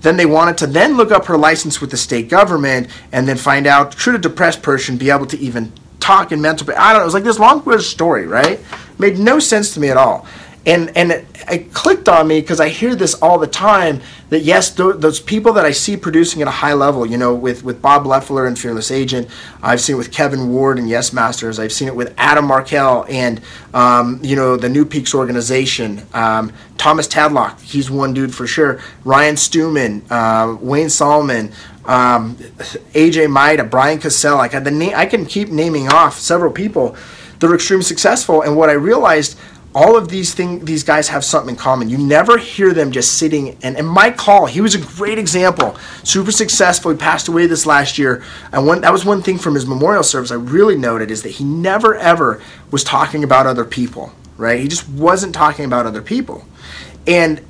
then 0.00 0.16
they 0.16 0.26
wanted 0.26 0.58
to 0.58 0.66
then 0.66 0.96
look 0.96 1.10
up 1.10 1.26
her 1.26 1.36
license 1.36 1.80
with 1.80 1.90
the 1.90 1.96
state 1.96 2.28
government 2.28 2.88
and 3.12 3.26
then 3.26 3.36
find 3.36 3.66
out 3.66 3.98
should 3.98 4.14
a 4.14 4.18
depressed 4.18 4.62
person 4.62 4.96
be 4.96 5.10
able 5.10 5.26
to 5.26 5.38
even 5.38 5.72
talk 6.00 6.32
in 6.32 6.40
mental 6.40 6.68
I 6.76 6.92
don't 6.92 6.98
know. 6.98 7.02
It 7.02 7.04
was 7.04 7.14
like 7.14 7.24
this 7.24 7.38
long 7.38 7.78
story, 7.78 8.26
right? 8.26 8.60
Made 8.98 9.18
no 9.18 9.38
sense 9.38 9.74
to 9.74 9.80
me 9.80 9.88
at 9.88 9.96
all 9.96 10.26
and 10.64 10.96
and 10.96 11.12
it, 11.12 11.26
it, 11.50 11.74
clicked 11.74 12.08
on 12.08 12.28
me 12.28 12.40
because 12.40 12.60
I 12.60 12.68
hear 12.68 12.94
this 12.94 13.14
all 13.14 13.38
the 13.38 13.46
time 13.46 14.00
that 14.30 14.40
yes, 14.40 14.74
th- 14.74 14.96
those 14.98 15.18
people 15.18 15.52
that 15.54 15.64
I 15.64 15.72
see 15.72 15.96
producing 15.96 16.40
at 16.40 16.48
a 16.48 16.52
high 16.52 16.72
level, 16.72 17.04
you 17.04 17.16
know, 17.16 17.34
with 17.34 17.64
with 17.64 17.82
Bob 17.82 18.06
Leffler 18.06 18.46
and 18.46 18.58
Fearless 18.58 18.90
Agent, 18.90 19.28
I've 19.62 19.80
seen 19.80 19.96
it 19.96 19.98
with 19.98 20.12
Kevin 20.12 20.50
Ward 20.50 20.78
and 20.78 20.88
Yes 20.88 21.12
Masters, 21.12 21.58
I've 21.58 21.72
seen 21.72 21.88
it 21.88 21.96
with 21.96 22.14
Adam 22.16 22.46
Markel 22.46 23.04
and 23.08 23.40
um, 23.74 24.20
you 24.22 24.36
know 24.36 24.56
the 24.56 24.68
New 24.68 24.84
Peaks 24.84 25.14
organization, 25.14 26.02
um, 26.14 26.52
Thomas 26.78 27.08
Tadlock, 27.08 27.60
he's 27.60 27.90
one 27.90 28.14
dude 28.14 28.34
for 28.34 28.46
sure, 28.46 28.80
Ryan 29.04 29.36
Stewman, 29.36 30.04
uh, 30.10 30.56
Wayne 30.60 30.90
Solomon. 30.90 31.52
Um, 31.84 32.36
AJ 32.94 33.28
Maida, 33.28 33.64
Brian 33.64 33.98
Cassell, 33.98 34.36
like 34.36 34.52
the 34.52 34.70
na- 34.70 34.94
I 34.94 35.04
can 35.04 35.26
keep 35.26 35.48
naming 35.48 35.88
off 35.88 36.16
several 36.16 36.52
people 36.52 36.94
that 37.40 37.50
are 37.50 37.56
extremely 37.56 37.82
successful. 37.82 38.40
And 38.40 38.56
what 38.56 38.70
I 38.70 38.74
realized 38.74 39.36
all 39.74 39.96
of 39.96 40.08
these 40.08 40.34
things 40.34 40.64
these 40.64 40.84
guys 40.84 41.08
have 41.08 41.24
something 41.24 41.54
in 41.54 41.56
common. 41.56 41.88
You 41.88 41.98
never 41.98 42.38
hear 42.38 42.72
them 42.72 42.92
just 42.92 43.18
sitting 43.18 43.56
and, 43.62 43.76
and 43.76 43.86
mike 43.86 44.18
hall 44.18 44.46
he 44.46 44.60
was 44.60 44.74
a 44.74 44.80
great 44.80 45.18
example. 45.18 45.76
Super 46.02 46.32
successful. 46.32 46.90
He 46.90 46.96
passed 46.96 47.28
away 47.28 47.46
this 47.46 47.66
last 47.66 47.98
year. 47.98 48.22
And 48.52 48.66
one, 48.66 48.80
that 48.82 48.92
was 48.92 49.04
one 49.04 49.22
thing 49.22 49.38
from 49.38 49.54
his 49.54 49.66
memorial 49.66 50.02
service 50.02 50.30
i 50.30 50.34
really 50.34 50.76
noted 50.76 51.10
is 51.10 51.22
that 51.22 51.30
he 51.30 51.44
never 51.44 51.94
ever 51.96 52.42
was 52.70 52.84
talking 52.84 53.24
about 53.24 53.46
other 53.46 53.64
people 53.64 54.12
right? 54.42 54.60
He 54.60 54.68
just 54.68 54.88
wasn't 54.88 55.34
talking 55.34 55.64
about 55.64 55.86
other 55.86 56.02
people. 56.02 56.44
And 57.06 57.40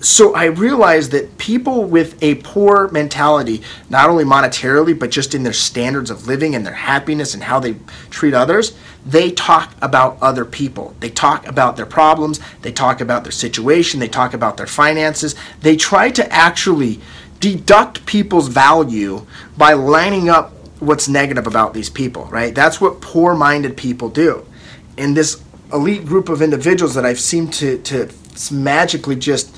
so 0.00 0.34
I 0.34 0.44
realized 0.44 1.10
that 1.10 1.38
people 1.38 1.84
with 1.84 2.22
a 2.22 2.36
poor 2.36 2.88
mentality, 2.88 3.62
not 3.90 4.08
only 4.08 4.24
monetarily, 4.24 4.96
but 4.96 5.10
just 5.10 5.34
in 5.34 5.42
their 5.42 5.52
standards 5.52 6.10
of 6.10 6.28
living 6.28 6.54
and 6.54 6.64
their 6.64 6.74
happiness 6.74 7.34
and 7.34 7.42
how 7.42 7.58
they 7.58 7.74
treat 8.10 8.32
others, 8.32 8.76
they 9.04 9.30
talk 9.30 9.74
about 9.82 10.18
other 10.20 10.44
people. 10.44 10.94
They 11.00 11.10
talk 11.10 11.46
about 11.48 11.76
their 11.76 11.86
problems, 11.86 12.38
they 12.62 12.72
talk 12.72 13.00
about 13.00 13.24
their 13.24 13.32
situation, 13.32 13.98
they 13.98 14.08
talk 14.08 14.34
about 14.34 14.56
their 14.56 14.66
finances. 14.66 15.34
They 15.62 15.76
try 15.76 16.10
to 16.10 16.32
actually 16.32 17.00
deduct 17.40 18.06
people's 18.06 18.48
value 18.48 19.26
by 19.56 19.72
lining 19.72 20.28
up 20.28 20.52
what's 20.80 21.08
negative 21.08 21.46
about 21.46 21.74
these 21.74 21.90
people, 21.90 22.26
right? 22.26 22.54
That's 22.54 22.80
what 22.80 23.00
poor 23.00 23.34
minded 23.34 23.76
people 23.76 24.08
do. 24.08 24.46
And 24.96 25.16
this 25.16 25.42
elite 25.72 26.06
group 26.06 26.28
of 26.28 26.40
individuals 26.40 26.94
that 26.94 27.04
I've 27.04 27.20
seemed 27.20 27.52
to, 27.54 27.78
to 27.78 28.08
magically 28.52 29.16
just 29.16 29.56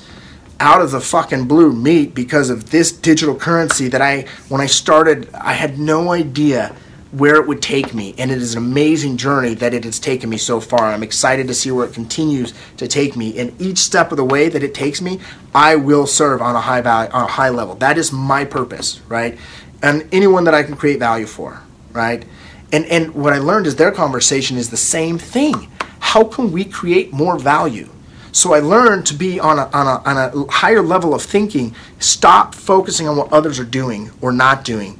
out 0.61 0.79
of 0.79 0.91
the 0.91 1.01
fucking 1.01 1.47
blue 1.47 1.73
meet 1.73 2.13
because 2.13 2.51
of 2.51 2.69
this 2.69 2.91
digital 2.91 3.35
currency 3.35 3.87
that 3.87 4.01
I, 4.01 4.27
when 4.47 4.61
I 4.61 4.67
started, 4.67 5.27
I 5.33 5.53
had 5.53 5.79
no 5.79 6.11
idea 6.11 6.75
where 7.11 7.35
it 7.35 7.47
would 7.47 7.63
take 7.63 7.95
me. 7.95 8.13
And 8.19 8.29
it 8.29 8.37
is 8.37 8.53
an 8.53 8.63
amazing 8.63 9.17
journey 9.17 9.55
that 9.55 9.73
it 9.73 9.83
has 9.83 9.99
taken 9.99 10.29
me 10.29 10.37
so 10.37 10.59
far. 10.59 10.91
I'm 10.91 11.01
excited 11.01 11.47
to 11.47 11.55
see 11.55 11.71
where 11.71 11.87
it 11.87 11.93
continues 11.95 12.53
to 12.77 12.87
take 12.87 13.15
me. 13.15 13.39
And 13.39 13.59
each 13.59 13.79
step 13.79 14.11
of 14.11 14.17
the 14.17 14.23
way 14.23 14.49
that 14.49 14.61
it 14.61 14.75
takes 14.75 15.01
me, 15.01 15.19
I 15.53 15.75
will 15.75 16.05
serve 16.05 16.43
on 16.43 16.55
a 16.55 16.61
high 16.61 16.81
value, 16.81 17.11
on 17.11 17.23
a 17.23 17.31
high 17.31 17.49
level. 17.49 17.73
That 17.75 17.97
is 17.97 18.11
my 18.11 18.45
purpose, 18.45 19.01
right? 19.09 19.37
And 19.81 20.07
anyone 20.13 20.43
that 20.43 20.53
I 20.53 20.61
can 20.61 20.77
create 20.77 20.99
value 20.99 21.25
for, 21.25 21.59
right? 21.91 22.23
And 22.71 22.85
and 22.85 23.13
what 23.15 23.33
I 23.33 23.39
learned 23.39 23.65
is 23.65 23.75
their 23.75 23.91
conversation 23.91 24.57
is 24.57 24.69
the 24.69 24.77
same 24.77 25.17
thing. 25.17 25.69
How 25.99 26.23
can 26.23 26.51
we 26.51 26.63
create 26.63 27.11
more 27.11 27.37
value? 27.37 27.89
So 28.31 28.53
I 28.53 28.59
learned 28.59 29.05
to 29.07 29.13
be 29.13 29.39
on 29.39 29.59
a, 29.59 29.69
on 29.73 29.87
a, 29.87 30.01
on 30.09 30.17
a 30.17 30.51
higher 30.51 30.81
level 30.81 31.13
of 31.13 31.21
thinking. 31.21 31.75
Stop 31.99 32.55
focusing 32.55 33.07
on 33.07 33.17
what 33.17 33.31
others 33.33 33.59
are 33.59 33.65
doing 33.65 34.11
or 34.21 34.31
not 34.31 34.63
doing 34.63 34.97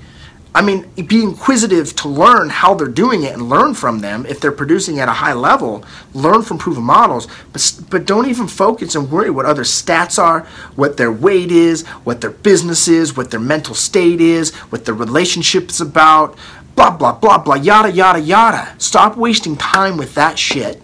I 0.54 0.62
mean, 0.62 0.90
be 1.08 1.24
inquisitive 1.24 1.96
to 1.98 2.10
learn 2.10 2.50
how 2.50 2.74
they're 2.74 2.88
doing 2.88 3.24
it 3.24 3.34
and 3.34 3.48
learn 3.48 3.74
from 3.74 4.00
them 4.00 4.26
if 4.26 4.42
they're 4.42 4.52
producing 4.52 5.00
at 5.00 5.08
a 5.08 5.14
high 5.14 5.32
level. 5.32 5.86
Learn 6.14 6.42
from 6.42 6.58
proven 6.58 6.84
models, 6.84 7.30
but 7.54 7.80
but 7.90 8.06
don't 8.06 8.28
even 8.28 8.48
focus 8.48 8.96
and 8.96 9.10
worry 9.10 9.30
what 9.30 9.46
other 9.46 9.64
stats 9.64 10.20
are, 10.20 10.42
what 10.76 10.98
their 10.98 11.12
weight 11.12 11.52
is, 11.52 11.88
what 12.04 12.20
their 12.20 12.32
business 12.32 12.90
is, 12.90 13.16
what 13.16 13.32
their 13.32 13.40
mental 13.40 13.74
state 13.74 14.20
is, 14.20 14.54
what 14.72 14.84
their 14.84 14.96
relationship 14.96 15.70
is 15.70 15.80
about. 15.80 16.38
Blah 16.76 16.98
blah 16.98 17.14
blah 17.14 17.38
blah 17.38 17.56
yada 17.56 17.90
yada 17.90 18.20
yada. 18.20 18.76
Stop 18.78 19.16
wasting 19.16 19.56
time 19.56 19.96
with 19.96 20.16
that 20.16 20.38
shit, 20.38 20.82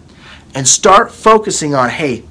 and 0.54 0.66
start 0.66 1.12
focusing 1.12 1.74
on 1.74 1.90
hey, 1.90 2.24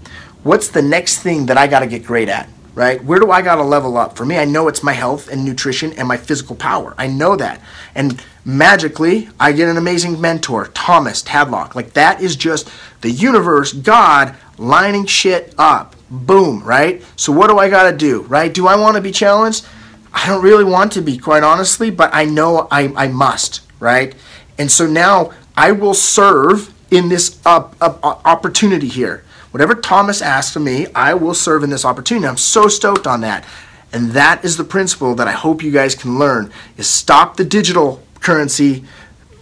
what's 0.48 0.70
the 0.70 0.82
next 0.82 1.20
thing 1.20 1.48
that 1.48 1.58
I 1.58 1.68
got 1.68 1.82
to 1.82 1.88
get 1.88 2.06
great 2.06 2.30
at? 2.30 2.50
right? 2.78 3.04
Where 3.04 3.20
do 3.20 3.32
I 3.32 3.42
got 3.42 3.56
to 3.56 3.64
level 3.64 3.98
up? 3.98 4.16
For 4.16 4.24
me, 4.24 4.38
I 4.38 4.46
know 4.46 4.68
it's 4.68 4.84
my 4.84 4.94
health 4.94 5.30
and 5.30 5.44
nutrition 5.44 5.94
and 5.94 6.08
my 6.08 6.16
physical 6.16 6.56
power. 6.56 6.94
I 6.96 7.08
know 7.08 7.36
that. 7.36 7.60
And 7.96 8.24
magically, 8.46 9.30
I 9.40 9.52
get 9.52 9.68
an 9.68 9.78
amazing 9.78 10.22
mentor, 10.22 10.68
Thomas 10.68 11.24
Tadlock. 11.24 11.74
Like 11.74 11.94
that 11.94 12.22
is 12.22 12.36
just 12.36 12.70
the 13.02 13.10
universe, 13.10 13.74
God 13.74 14.36
lining 14.60 15.08
shit 15.08 15.56
up. 15.58 15.96
Boom, 16.12 16.64
right? 16.64 17.04
So 17.16 17.32
what 17.32 17.50
do 17.50 17.58
I 17.58 17.68
got 17.68 17.90
to 17.90 17.98
do, 17.98 18.22
right? 18.22 18.54
Do 18.54 18.68
I 18.68 18.76
want 18.76 18.96
to 18.96 19.02
be 19.02 19.12
challenged? 19.12 19.66
I 20.14 20.28
don't 20.28 20.44
really 20.44 20.64
want 20.64 20.92
to 20.92 21.02
be, 21.02 21.18
quite 21.18 21.42
honestly, 21.42 21.90
but 21.90 22.12
I 22.14 22.26
know 22.26 22.68
I, 22.70 22.94
I 22.96 23.08
must, 23.08 23.62
right? 23.80 24.14
And 24.60 24.72
so 24.72 24.86
now 24.86 25.34
I 25.56 25.72
will 25.72 25.96
serve 25.96 26.72
in 26.92 27.10
this 27.10 27.40
uh, 27.44 27.70
opportunity 27.82 28.88
here. 28.88 29.24
Whatever 29.52 29.76
Thomas 29.76 30.22
asks 30.22 30.56
of 30.56 30.62
me, 30.62 30.88
I 30.94 31.14
will 31.14 31.34
serve 31.34 31.64
in 31.64 31.70
this 31.70 31.86
opportunity. 31.86 32.28
I'm 32.28 32.38
so 32.38 32.68
stoked 32.68 33.08
on 33.08 33.22
that. 33.22 33.46
And 33.94 34.12
that 34.12 34.44
is 34.44 34.58
the 34.58 34.64
principle 34.64 35.16
that 35.16 35.28
I 35.28 35.32
hope 35.32 35.64
you 35.64 35.72
guys 35.72 35.96
can 35.96 36.20
learn 36.20 36.52
is 36.76 36.88
stop 36.88 37.38
the 37.38 37.46
digital 37.46 38.04
currency 38.20 38.84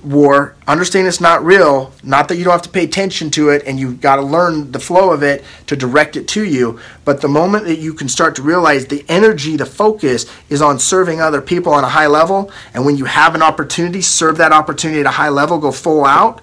war. 0.06 0.56
Understand 0.68 1.08
it's 1.08 1.20
not 1.20 1.44
real. 1.44 1.92
Not 2.04 2.28
that 2.28 2.38
you 2.38 2.44
don't 2.44 2.54
have 2.54 2.62
to 2.62 2.70
pay 2.70 2.84
attention 2.84 3.32
to 3.32 3.50
it 3.50 3.64
and 3.66 3.80
you've 3.80 4.02
got 4.02 4.18
to 4.18 4.22
learn 4.22 4.72
the 4.72 4.80
flow 4.80 5.12
of 5.12 5.24
it 5.24 5.44
to 5.68 5.76
direct 5.76 6.16
it 6.16 6.28
to 6.30 6.44
you. 6.44 6.80
But 7.04 7.22
the 7.22 7.28
moment 7.28 7.66
that 7.66 7.80
you 7.80 7.94
can 7.94 8.08
start 8.08 8.36
to 8.36 8.44
realize 8.44 8.86
the 8.86 9.04
energy, 9.10 9.58
the 9.58 9.66
focus 9.66 10.26
is 10.50 10.62
on 10.62 10.80
serving 10.80 11.22
other 11.22 11.42
people 11.42 11.74
on 11.74 11.84
a 11.84 11.90
high 11.90 12.08
level, 12.08 12.52
and 12.74 12.86
when 12.86 12.98
you 12.98 13.06
have 13.06 13.36
an 13.36 13.42
opportunity, 13.42 14.02
serve 14.02 14.38
that 14.38 14.52
opportunity 14.52 15.00
at 15.00 15.06
a 15.08 15.12
high 15.12 15.30
level, 15.30 15.58
go 15.58 15.72
full 15.72 16.06
out, 16.06 16.42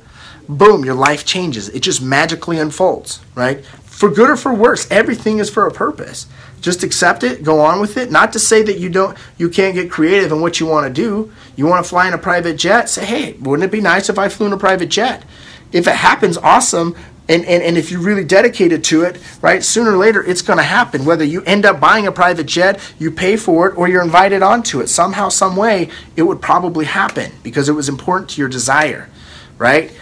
boom, 0.57 0.85
your 0.85 0.95
life 0.95 1.25
changes. 1.25 1.69
It 1.69 1.81
just 1.81 2.03
magically 2.03 2.59
unfolds, 2.59 3.21
right? 3.35 3.65
For 3.83 4.09
good 4.09 4.31
or 4.31 4.37
for 4.37 4.53
worse, 4.53 4.91
everything 4.91 5.39
is 5.39 5.51
for 5.51 5.67
a 5.67 5.71
purpose. 5.71 6.27
Just 6.61 6.83
accept 6.83 7.25
it, 7.25 7.43
go 7.43 7.61
on 7.61 7.81
with 7.81 7.97
it. 7.97 8.11
Not 8.11 8.33
to 8.33 8.39
say 8.39 8.63
that 8.63 8.79
you 8.79 8.89
don't 8.89 9.17
you 9.37 9.49
can't 9.49 9.75
get 9.75 9.91
creative 9.91 10.31
in 10.33 10.41
what 10.41 10.61
you 10.61 10.67
want 10.67 10.87
to 10.87 10.93
do. 10.93 11.33
You 11.57 11.67
want 11.67 11.85
to 11.85 11.89
fly 11.89 12.07
in 12.09 12.15
a 12.15 12.19
private 12.19 12.57
jet, 12.57 12.89
say, 12.89 13.05
"Hey, 13.05 13.33
wouldn't 13.35 13.65
it 13.65 13.73
be 13.73 13.81
nice 13.81 14.09
if 14.09 14.19
I 14.19 14.29
flew 14.29 14.47
in 14.47 14.53
a 14.53 14.59
private 14.59 14.89
jet?" 14.89 15.25
If 15.73 15.87
it 15.87 15.97
happens, 15.97 16.37
awesome. 16.37 16.95
And, 17.29 17.45
and, 17.45 17.63
and 17.63 17.79
if 17.79 17.91
you're 17.91 18.01
really 18.01 18.25
dedicated 18.25 18.83
to 18.85 19.05
it, 19.05 19.19
right, 19.41 19.63
sooner 19.63 19.93
or 19.93 19.97
later 19.97 20.23
it's 20.23 20.43
going 20.43 20.59
to 20.59 20.65
happen. 20.65 21.05
Whether 21.05 21.25
you 21.25 21.43
end 21.45 21.65
up 21.65 21.81
buying 21.81 22.07
a 22.07 22.13
private 22.13 22.47
jet, 22.47 22.81
you 22.99 23.11
pay 23.11 23.37
for 23.37 23.69
it, 23.69 23.79
or 23.79 23.89
you're 23.89 24.03
invited 24.03 24.43
onto 24.43 24.81
it, 24.81 24.89
somehow, 24.89 25.29
some 25.29 25.57
way, 25.57 25.89
it 26.17 26.23
would 26.23 26.43
probably 26.43 26.85
happen 26.85 27.33
because 27.43 27.69
it 27.69 27.73
was 27.73 27.89
important 27.89 28.31
to 28.31 28.41
your 28.41 28.49
desire, 28.49 29.09
right? 29.57 29.93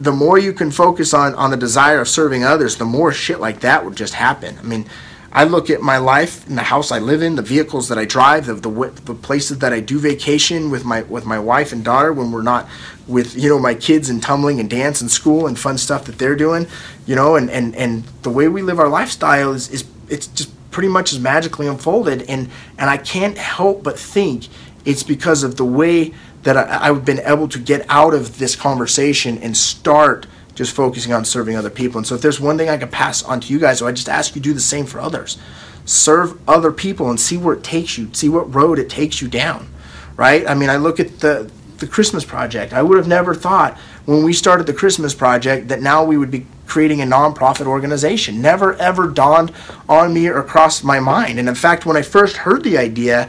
The 0.00 0.12
more 0.12 0.38
you 0.38 0.52
can 0.52 0.70
focus 0.70 1.12
on 1.12 1.34
on 1.34 1.50
the 1.50 1.56
desire 1.56 2.00
of 2.00 2.08
serving 2.08 2.44
others, 2.44 2.76
the 2.76 2.84
more 2.84 3.12
shit 3.12 3.40
like 3.40 3.60
that 3.60 3.84
would 3.84 3.96
just 3.96 4.14
happen. 4.14 4.58
I 4.58 4.62
mean, 4.62 4.86
I 5.32 5.44
look 5.44 5.70
at 5.70 5.80
my 5.80 5.98
life 5.98 6.46
and 6.48 6.58
the 6.58 6.62
house 6.62 6.90
I 6.90 6.98
live 6.98 7.22
in, 7.22 7.36
the 7.36 7.42
vehicles 7.42 7.88
that 7.88 7.98
I 7.98 8.04
drive, 8.04 8.46
the, 8.46 8.54
the 8.54 8.70
the 9.04 9.14
places 9.14 9.58
that 9.58 9.72
I 9.72 9.80
do 9.80 9.98
vacation 9.98 10.70
with 10.70 10.84
my 10.84 11.02
with 11.02 11.26
my 11.26 11.38
wife 11.38 11.72
and 11.72 11.84
daughter 11.84 12.12
when 12.12 12.32
we're 12.32 12.42
not 12.42 12.68
with 13.06 13.36
you 13.36 13.48
know 13.48 13.58
my 13.58 13.74
kids 13.74 14.08
and 14.08 14.22
tumbling 14.22 14.58
and 14.58 14.68
dance 14.70 15.00
and 15.00 15.10
school 15.10 15.46
and 15.46 15.58
fun 15.58 15.78
stuff 15.78 16.06
that 16.06 16.18
they're 16.18 16.36
doing, 16.36 16.66
you 17.06 17.14
know, 17.14 17.36
and 17.36 17.50
and 17.50 17.76
and 17.76 18.04
the 18.22 18.30
way 18.30 18.48
we 18.48 18.62
live 18.62 18.80
our 18.80 18.88
lifestyle 18.88 19.52
is 19.52 19.68
is 19.70 19.84
it's 20.08 20.26
just 20.28 20.50
pretty 20.70 20.88
much 20.88 21.10
has 21.10 21.18
magically 21.18 21.66
unfolded. 21.66 22.22
And, 22.22 22.48
and 22.78 22.90
I 22.90 22.96
can't 22.96 23.36
help 23.36 23.82
but 23.82 23.98
think 23.98 24.48
it's 24.84 25.02
because 25.02 25.42
of 25.42 25.56
the 25.56 25.64
way 25.64 26.14
that 26.42 26.56
I, 26.56 26.88
I've 26.88 27.04
been 27.04 27.20
able 27.20 27.48
to 27.48 27.58
get 27.58 27.84
out 27.88 28.14
of 28.14 28.38
this 28.38 28.56
conversation 28.56 29.38
and 29.38 29.56
start 29.56 30.26
just 30.54 30.74
focusing 30.74 31.12
on 31.12 31.24
serving 31.24 31.56
other 31.56 31.70
people. 31.70 31.98
And 31.98 32.06
so, 32.06 32.14
if 32.14 32.22
there's 32.22 32.40
one 32.40 32.58
thing 32.58 32.68
I 32.68 32.76
can 32.76 32.88
pass 32.88 33.22
on 33.22 33.40
to 33.40 33.52
you 33.52 33.58
guys, 33.58 33.82
I 33.82 33.92
just 33.92 34.08
ask 34.08 34.34
you 34.34 34.40
do 34.40 34.52
the 34.52 34.60
same 34.60 34.86
for 34.86 35.00
others. 35.00 35.38
Serve 35.84 36.38
other 36.48 36.72
people 36.72 37.08
and 37.08 37.18
see 37.18 37.36
where 37.36 37.54
it 37.54 37.64
takes 37.64 37.96
you, 37.96 38.12
see 38.12 38.28
what 38.28 38.54
road 38.54 38.78
it 38.78 38.90
takes 38.90 39.22
you 39.22 39.28
down, 39.28 39.68
right? 40.16 40.46
I 40.46 40.54
mean, 40.54 40.70
I 40.70 40.76
look 40.76 41.00
at 41.00 41.20
the 41.20 41.50
the 41.80 41.86
Christmas 41.86 42.24
project. 42.24 42.72
I 42.72 42.82
would 42.82 42.98
have 42.98 43.08
never 43.08 43.34
thought 43.34 43.76
when 44.04 44.22
we 44.22 44.32
started 44.32 44.66
the 44.66 44.74
Christmas 44.74 45.14
project 45.14 45.68
that 45.68 45.80
now 45.80 46.04
we 46.04 46.16
would 46.16 46.30
be 46.30 46.46
creating 46.66 47.00
a 47.00 47.04
nonprofit 47.04 47.66
organization. 47.66 48.40
Never 48.40 48.74
ever 48.74 49.08
dawned 49.08 49.52
on 49.88 50.14
me 50.14 50.28
or 50.28 50.42
crossed 50.42 50.84
my 50.84 51.00
mind. 51.00 51.38
And 51.38 51.48
in 51.48 51.54
fact, 51.54 51.84
when 51.84 51.96
I 51.96 52.02
first 52.02 52.36
heard 52.36 52.62
the 52.62 52.78
idea, 52.78 53.28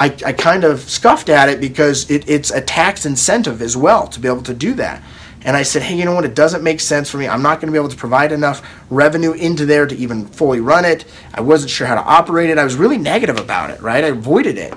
I, 0.00 0.06
I 0.24 0.32
kind 0.32 0.64
of 0.64 0.80
scuffed 0.80 1.28
at 1.28 1.50
it 1.50 1.60
because 1.60 2.10
it, 2.10 2.28
it's 2.28 2.50
a 2.50 2.60
tax 2.62 3.04
incentive 3.04 3.60
as 3.60 3.76
well 3.76 4.08
to 4.08 4.18
be 4.18 4.28
able 4.28 4.42
to 4.44 4.54
do 4.54 4.72
that. 4.74 5.02
And 5.42 5.56
I 5.56 5.62
said, 5.62 5.82
hey, 5.82 5.96
you 5.96 6.04
know 6.04 6.14
what? 6.14 6.24
It 6.24 6.34
doesn't 6.34 6.62
make 6.62 6.80
sense 6.80 7.10
for 7.10 7.18
me. 7.18 7.28
I'm 7.28 7.42
not 7.42 7.60
going 7.60 7.68
to 7.68 7.72
be 7.72 7.78
able 7.78 7.90
to 7.90 7.96
provide 7.96 8.32
enough 8.32 8.66
revenue 8.90 9.32
into 9.32 9.64
there 9.66 9.86
to 9.86 9.94
even 9.96 10.26
fully 10.26 10.60
run 10.60 10.84
it. 10.84 11.04
I 11.32 11.42
wasn't 11.42 11.70
sure 11.70 11.86
how 11.86 11.94
to 11.94 12.02
operate 12.02 12.50
it. 12.50 12.58
I 12.58 12.64
was 12.64 12.76
really 12.76 12.98
negative 12.98 13.38
about 13.38 13.70
it, 13.70 13.80
right? 13.80 14.02
I 14.02 14.08
avoided 14.08 14.58
it. 14.58 14.74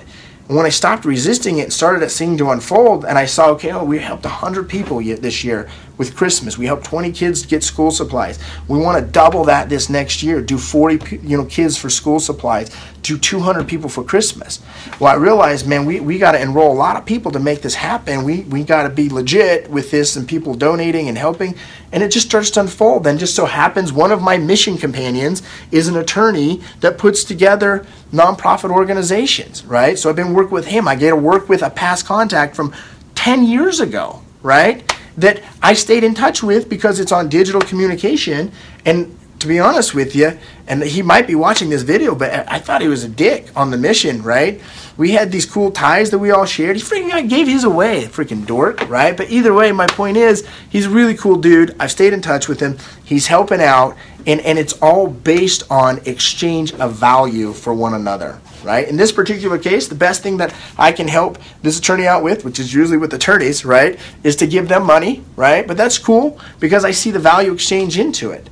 And 0.47 0.57
when 0.57 0.65
I 0.65 0.69
stopped 0.69 1.05
resisting 1.05 1.57
it 1.59 1.63
and 1.63 1.73
started 1.73 2.03
it 2.03 2.09
seeing 2.09 2.37
to 2.37 2.51
unfold, 2.51 3.05
and 3.05 3.17
I 3.17 3.25
saw, 3.25 3.49
okay, 3.51 3.71
oh, 3.71 3.83
we 3.83 3.99
helped 3.99 4.25
100 4.25 4.69
people 4.69 5.01
this 5.01 5.43
year 5.43 5.69
with 5.97 6.15
Christmas. 6.15 6.57
We 6.57 6.65
help 6.65 6.83
20 6.83 7.11
kids 7.11 7.45
get 7.45 7.63
school 7.63 7.91
supplies. 7.91 8.39
We 8.67 8.79
want 8.79 9.03
to 9.03 9.11
double 9.11 9.43
that 9.45 9.69
this 9.69 9.89
next 9.89 10.23
year. 10.23 10.41
Do 10.41 10.57
40 10.57 11.19
you 11.25 11.37
know 11.37 11.45
kids 11.45 11.77
for 11.77 11.89
school 11.89 12.19
supplies. 12.19 12.75
Do 13.01 13.17
200 13.17 13.67
people 13.67 13.89
for 13.89 14.03
Christmas. 14.03 14.61
Well, 14.99 15.11
I 15.11 15.15
realized, 15.15 15.67
man, 15.67 15.85
we, 15.85 15.99
we 15.99 16.17
got 16.17 16.31
to 16.31 16.41
enroll 16.41 16.71
a 16.71 16.73
lot 16.73 16.95
of 16.95 17.05
people 17.05 17.31
to 17.33 17.39
make 17.39 17.61
this 17.61 17.75
happen. 17.75 18.23
We 18.23 18.41
we 18.41 18.63
got 18.63 18.83
to 18.83 18.89
be 18.89 19.09
legit 19.09 19.69
with 19.69 19.91
this 19.91 20.15
and 20.15 20.27
people 20.27 20.55
donating 20.55 21.07
and 21.09 21.17
helping. 21.17 21.55
And 21.91 22.01
it 22.01 22.11
just 22.11 22.25
starts 22.25 22.49
to 22.51 22.61
unfold. 22.61 23.03
Then 23.03 23.17
just 23.17 23.35
so 23.35 23.45
happens 23.45 23.93
one 23.93 24.11
of 24.11 24.21
my 24.21 24.37
mission 24.37 24.77
companions 24.77 25.43
is 25.71 25.87
an 25.87 25.95
attorney 25.95 26.61
that 26.79 26.97
puts 26.97 27.23
together 27.23 27.85
nonprofit 28.11 28.71
organizations, 28.71 29.63
right? 29.65 29.97
So 29.99 30.09
I've 30.09 30.15
been 30.15 30.33
working 30.33 30.53
with 30.53 30.67
him. 30.67 30.87
I 30.87 30.95
get 30.95 31.09
to 31.09 31.15
work 31.15 31.49
with 31.49 31.61
a 31.61 31.69
past 31.69 32.05
contact 32.05 32.55
from 32.55 32.73
10 33.15 33.45
years 33.45 33.79
ago, 33.79 34.21
right? 34.41 34.92
That 35.17 35.43
I 35.61 35.73
stayed 35.73 36.03
in 36.03 36.13
touch 36.13 36.41
with 36.43 36.69
because 36.69 36.99
it's 36.99 37.11
on 37.11 37.29
digital 37.29 37.61
communication. 37.61 38.51
And 38.85 39.17
to 39.43 39.47
be 39.47 39.59
honest 39.59 39.93
with 39.93 40.15
you, 40.15 40.39
and 40.67 40.81
he 40.81 41.01
might 41.01 41.27
be 41.27 41.35
watching 41.35 41.69
this 41.69 41.81
video, 41.81 42.15
but 42.15 42.49
I 42.49 42.59
thought 42.59 42.81
he 42.81 42.87
was 42.87 43.03
a 43.03 43.09
dick 43.09 43.49
on 43.57 43.71
the 43.71 43.77
mission, 43.77 44.23
right? 44.23 44.61
We 44.95 45.11
had 45.11 45.31
these 45.31 45.45
cool 45.45 45.69
ties 45.69 46.11
that 46.11 46.19
we 46.19 46.31
all 46.31 46.45
shared. 46.45 46.77
He 46.77 46.81
freaking 46.81 47.29
gave 47.29 47.47
his 47.47 47.65
away, 47.65 48.05
freaking 48.05 48.45
dork, 48.45 48.89
right? 48.89 49.15
But 49.15 49.29
either 49.29 49.53
way, 49.53 49.71
my 49.73 49.87
point 49.87 50.15
is, 50.15 50.47
he's 50.69 50.85
a 50.85 50.89
really 50.89 51.15
cool 51.15 51.35
dude. 51.35 51.75
I've 51.77 51.91
stayed 51.91 52.13
in 52.13 52.21
touch 52.21 52.47
with 52.47 52.61
him. 52.61 52.77
He's 53.03 53.27
helping 53.27 53.59
out, 53.59 53.97
and, 54.25 54.39
and 54.41 54.57
it's 54.57 54.73
all 54.81 55.07
based 55.07 55.63
on 55.69 55.99
exchange 56.05 56.73
of 56.75 56.93
value 56.93 57.51
for 57.51 57.73
one 57.73 57.93
another 57.93 58.39
right? 58.63 58.87
In 58.87 58.95
this 58.95 59.11
particular 59.11 59.57
case, 59.57 59.89
the 59.89 59.95
best 59.95 60.23
thing 60.23 60.37
that 60.37 60.55
I 60.77 60.93
can 60.93 61.09
help 61.09 61.37
this 61.61 61.77
attorney 61.77 62.07
out 62.07 62.23
with, 62.23 62.45
which 62.45 62.59
is 62.61 62.73
usually 62.73 62.97
with 62.97 63.13
attorneys, 63.13 63.65
right, 63.65 63.99
is 64.23 64.37
to 64.37 64.47
give 64.47 64.69
them 64.69 64.85
money, 64.85 65.21
right? 65.35 65.67
But 65.67 65.75
that's 65.75 65.97
cool 65.97 66.39
because 66.61 66.85
I 66.85 66.91
see 66.91 67.11
the 67.11 67.19
value 67.19 67.51
exchange 67.51 67.99
into 67.99 68.31
it. 68.31 68.49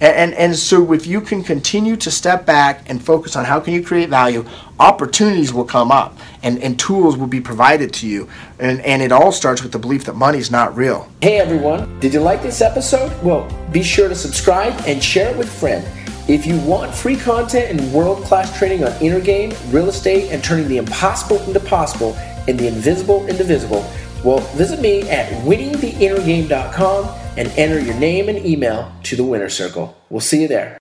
And, 0.00 0.16
and, 0.16 0.34
and 0.34 0.56
so 0.56 0.92
if 0.92 1.06
you 1.06 1.20
can 1.20 1.44
continue 1.44 1.94
to 1.96 2.10
step 2.10 2.46
back 2.46 2.88
and 2.88 3.04
focus 3.04 3.36
on 3.36 3.44
how 3.44 3.60
can 3.60 3.74
you 3.74 3.84
create 3.84 4.08
value, 4.08 4.46
opportunities 4.78 5.52
will 5.52 5.64
come 5.64 5.92
up 5.92 6.16
and, 6.42 6.58
and 6.60 6.78
tools 6.78 7.18
will 7.18 7.26
be 7.26 7.40
provided 7.40 7.92
to 7.94 8.08
you. 8.08 8.28
And, 8.58 8.80
and 8.80 9.02
it 9.02 9.12
all 9.12 9.30
starts 9.30 9.62
with 9.62 9.72
the 9.72 9.78
belief 9.78 10.04
that 10.04 10.14
money 10.14 10.38
is 10.38 10.50
not 10.50 10.74
real. 10.74 11.10
Hey 11.20 11.38
everyone, 11.38 12.00
did 12.00 12.14
you 12.14 12.20
like 12.20 12.42
this 12.42 12.62
episode? 12.62 13.12
Well, 13.22 13.46
be 13.72 13.82
sure 13.82 14.08
to 14.08 14.14
subscribe 14.14 14.72
and 14.86 15.02
share 15.04 15.30
it 15.30 15.36
with 15.36 15.48
a 15.48 15.58
friend. 15.58 15.86
If 16.28 16.46
you 16.46 16.58
want 16.60 16.94
free 16.94 17.16
content 17.16 17.78
and 17.78 17.92
world 17.92 18.22
class 18.24 18.56
training 18.56 18.84
on 18.84 18.92
inner 19.02 19.20
game, 19.20 19.52
real 19.70 19.88
estate, 19.88 20.30
and 20.30 20.42
turning 20.42 20.68
the 20.68 20.76
impossible 20.78 21.42
into 21.42 21.60
possible 21.60 22.14
and 22.46 22.58
the 22.58 22.68
invisible 22.68 23.26
into 23.26 23.44
visible, 23.44 23.84
well, 24.24 24.38
visit 24.54 24.80
me 24.80 25.02
at 25.10 25.28
winningtheinnergame.com 25.44 27.29
and 27.40 27.50
enter 27.56 27.80
your 27.80 27.94
name 27.94 28.28
and 28.28 28.44
email 28.44 28.92
to 29.02 29.16
the 29.16 29.24
winner 29.24 29.48
circle. 29.48 29.96
We'll 30.10 30.20
see 30.20 30.42
you 30.42 30.48
there. 30.48 30.79